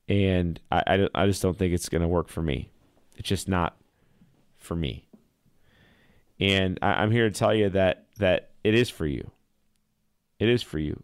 [0.09, 2.71] and I, I, I just don't think it's going to work for me.
[3.17, 3.77] It's just not
[4.57, 5.07] for me.
[6.41, 9.31] And I, I'm here to tell you that that it is for you.
[10.39, 11.03] It is for you.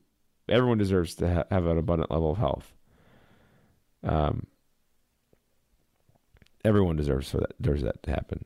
[0.48, 2.72] Everyone deserves to ha- have an abundant level of health.
[4.02, 4.46] Um,
[6.64, 8.44] everyone deserves for that deserves that to happen.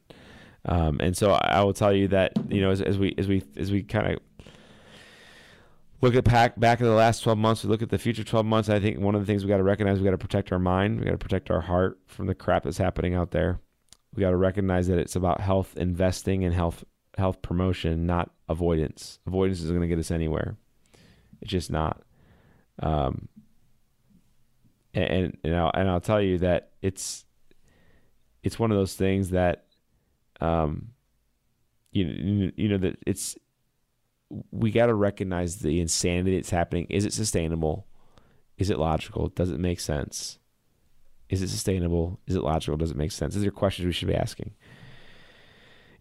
[0.67, 3.43] Um, and so I will tell you that you know as, as we as we
[3.57, 4.19] as we kind of
[6.05, 8.47] look at back back in the last 12 months we look at the future 12
[8.47, 10.53] months i think one of the things we got to recognize we got to protect
[10.53, 13.61] our mind we got to protect our heart from the crap that's happening out there.
[14.15, 16.85] We got to recognize that it's about health investing and health
[17.19, 19.19] health promotion not avoidance.
[19.27, 20.57] Avoidance isn't going to get us anywhere.
[21.41, 22.03] It's just not.
[22.81, 23.29] Um
[24.95, 27.25] and and I'll, and I'll tell you that it's
[28.43, 29.67] it's one of those things that
[30.41, 30.89] um
[31.91, 33.37] you you know that it's
[34.51, 36.87] we got to recognize the insanity that's happening.
[36.91, 37.87] Is it sustainable?
[38.59, 39.29] Is it logical?
[39.29, 40.39] Does it make sense?
[41.29, 42.21] Is it sustainable?
[42.27, 42.77] Is it logical?
[42.77, 43.35] Does it make sense?
[43.35, 44.53] These are questions we should be asking.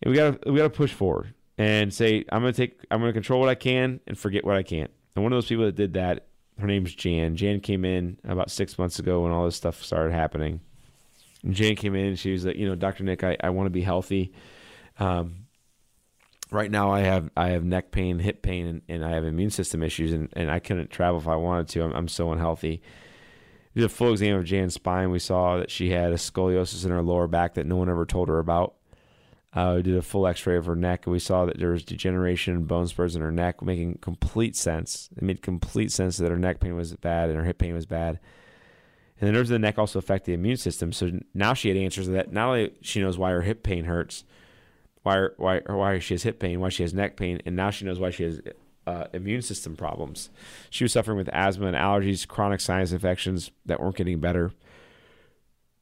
[0.01, 1.33] And we got to we got to push forward.
[1.57, 4.43] and say, I'm going to take, I'm going to control what I can and forget
[4.43, 4.91] what I can't.
[5.15, 6.27] And one of those people that did that,
[6.59, 7.35] her name's Jan.
[7.35, 10.61] Jan came in about six months ago when all this stuff started happening.
[11.43, 13.03] And Jan came in and she was like, you know, Dr.
[13.03, 14.33] Nick, I, I want to be healthy.
[14.99, 15.42] Um,
[16.53, 19.49] right now I have I have neck pain, hip pain, and, and I have immune
[19.49, 21.83] system issues, and, and I couldn't travel if I wanted to.
[21.83, 22.81] I'm, I'm so unhealthy.
[23.75, 25.09] Did a full exam of Jan's spine.
[25.09, 28.05] We saw that she had a scoliosis in her lower back that no one ever
[28.05, 28.75] told her about.
[29.55, 31.83] Uh, we did a full X-ray of her neck, and we saw that there was
[31.83, 35.09] degeneration and bone spurs in her neck, making complete sense.
[35.15, 37.85] It made complete sense that her neck pain was bad and her hip pain was
[37.85, 38.19] bad.
[39.19, 40.91] And the nerves of the neck also affect the immune system.
[40.91, 44.23] So now she had answers that not only she knows why her hip pain hurts,
[45.03, 47.85] why why why she has hip pain, why she has neck pain, and now she
[47.85, 48.41] knows why she has
[48.87, 50.29] uh, immune system problems.
[50.69, 54.51] She was suffering with asthma and allergies, chronic sinus infections that weren't getting better.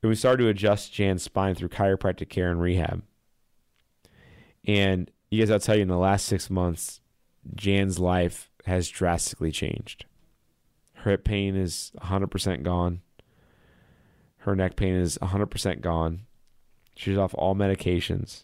[0.01, 3.03] And we started to adjust Jan's spine through chiropractic care and rehab.
[4.65, 7.01] And you guys, I'll tell you, in the last six months,
[7.55, 10.05] Jan's life has drastically changed.
[10.93, 13.01] Her hip pain is 100% gone.
[14.38, 16.22] Her neck pain is 100% gone.
[16.95, 18.43] She's off all medications.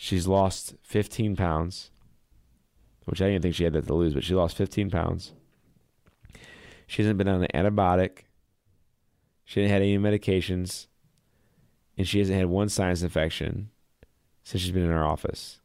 [0.00, 1.90] She's lost 15 pounds,
[3.04, 5.32] which I didn't think she had that to lose, but she lost 15 pounds.
[6.86, 8.20] She hasn't been on an antibiotic.
[9.44, 10.86] She hasn't had any medications.
[11.96, 13.70] And she hasn't had one sinus infection
[14.44, 15.60] since she's been in our office.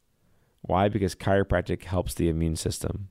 [0.61, 0.89] Why?
[0.89, 3.09] Because chiropractic helps the immune system.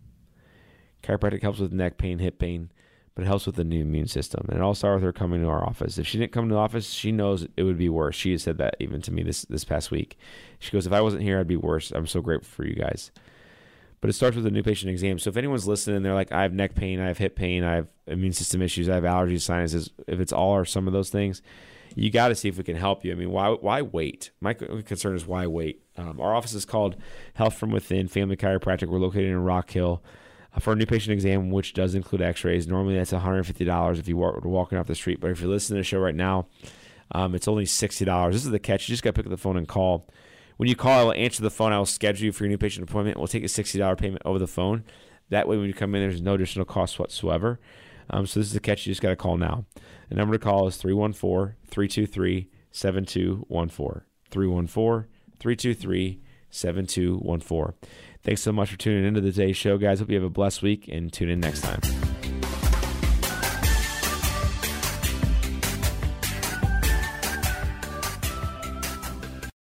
[1.05, 2.73] Chiropractic helps with neck pain, hip pain,
[3.15, 4.47] but it helps with the new immune system.
[4.49, 5.99] And it all started with her coming to our office.
[5.99, 8.17] If she didn't come to the office, she knows it would be worse.
[8.17, 10.19] She has said that even to me this this past week.
[10.59, 13.11] She goes, "If I wasn't here, I'd be worse." I'm so grateful for you guys.
[14.01, 15.19] But it starts with a new patient exam.
[15.21, 17.77] So if anyone's listening, they're like, "I have neck pain, I have hip pain, I
[17.77, 21.11] have immune system issues, I have allergies, sinuses." If it's all or some of those
[21.11, 21.41] things,
[21.95, 23.13] you got to see if we can help you.
[23.13, 24.31] I mean, why why wait?
[24.41, 25.83] My concern is why wait.
[25.97, 26.97] Um, our office is called
[27.35, 28.89] Health from Within Family Chiropractic.
[28.89, 30.03] We're located in Rock Hill.
[30.55, 32.67] Uh, for a new patient exam, which does include X-rays.
[32.69, 35.21] Normally, that's $150 if you were walking off the street.
[35.21, 36.47] But if you're listening to the show right now,
[37.13, 38.33] um, it's only $60.
[38.33, 38.89] This is the catch.
[38.89, 40.09] You just got to pick up the phone and call.
[40.57, 41.73] When you call, I will answer the phone.
[41.73, 43.19] I will schedule you for your new patient appointment.
[43.19, 44.85] We'll take a $60 payment over the phone.
[45.31, 47.59] That way, when you come in, there's no additional cost whatsoever.
[48.11, 48.87] Um, so this is the catch.
[48.87, 49.65] You just got to call now.
[50.09, 54.03] The number to call is 314 323 7214.
[54.31, 57.75] 314 323 7214.
[58.25, 59.99] Thanks so much for tuning into today's show, guys.
[59.99, 61.81] Hope you have a blessed week and tune in next time.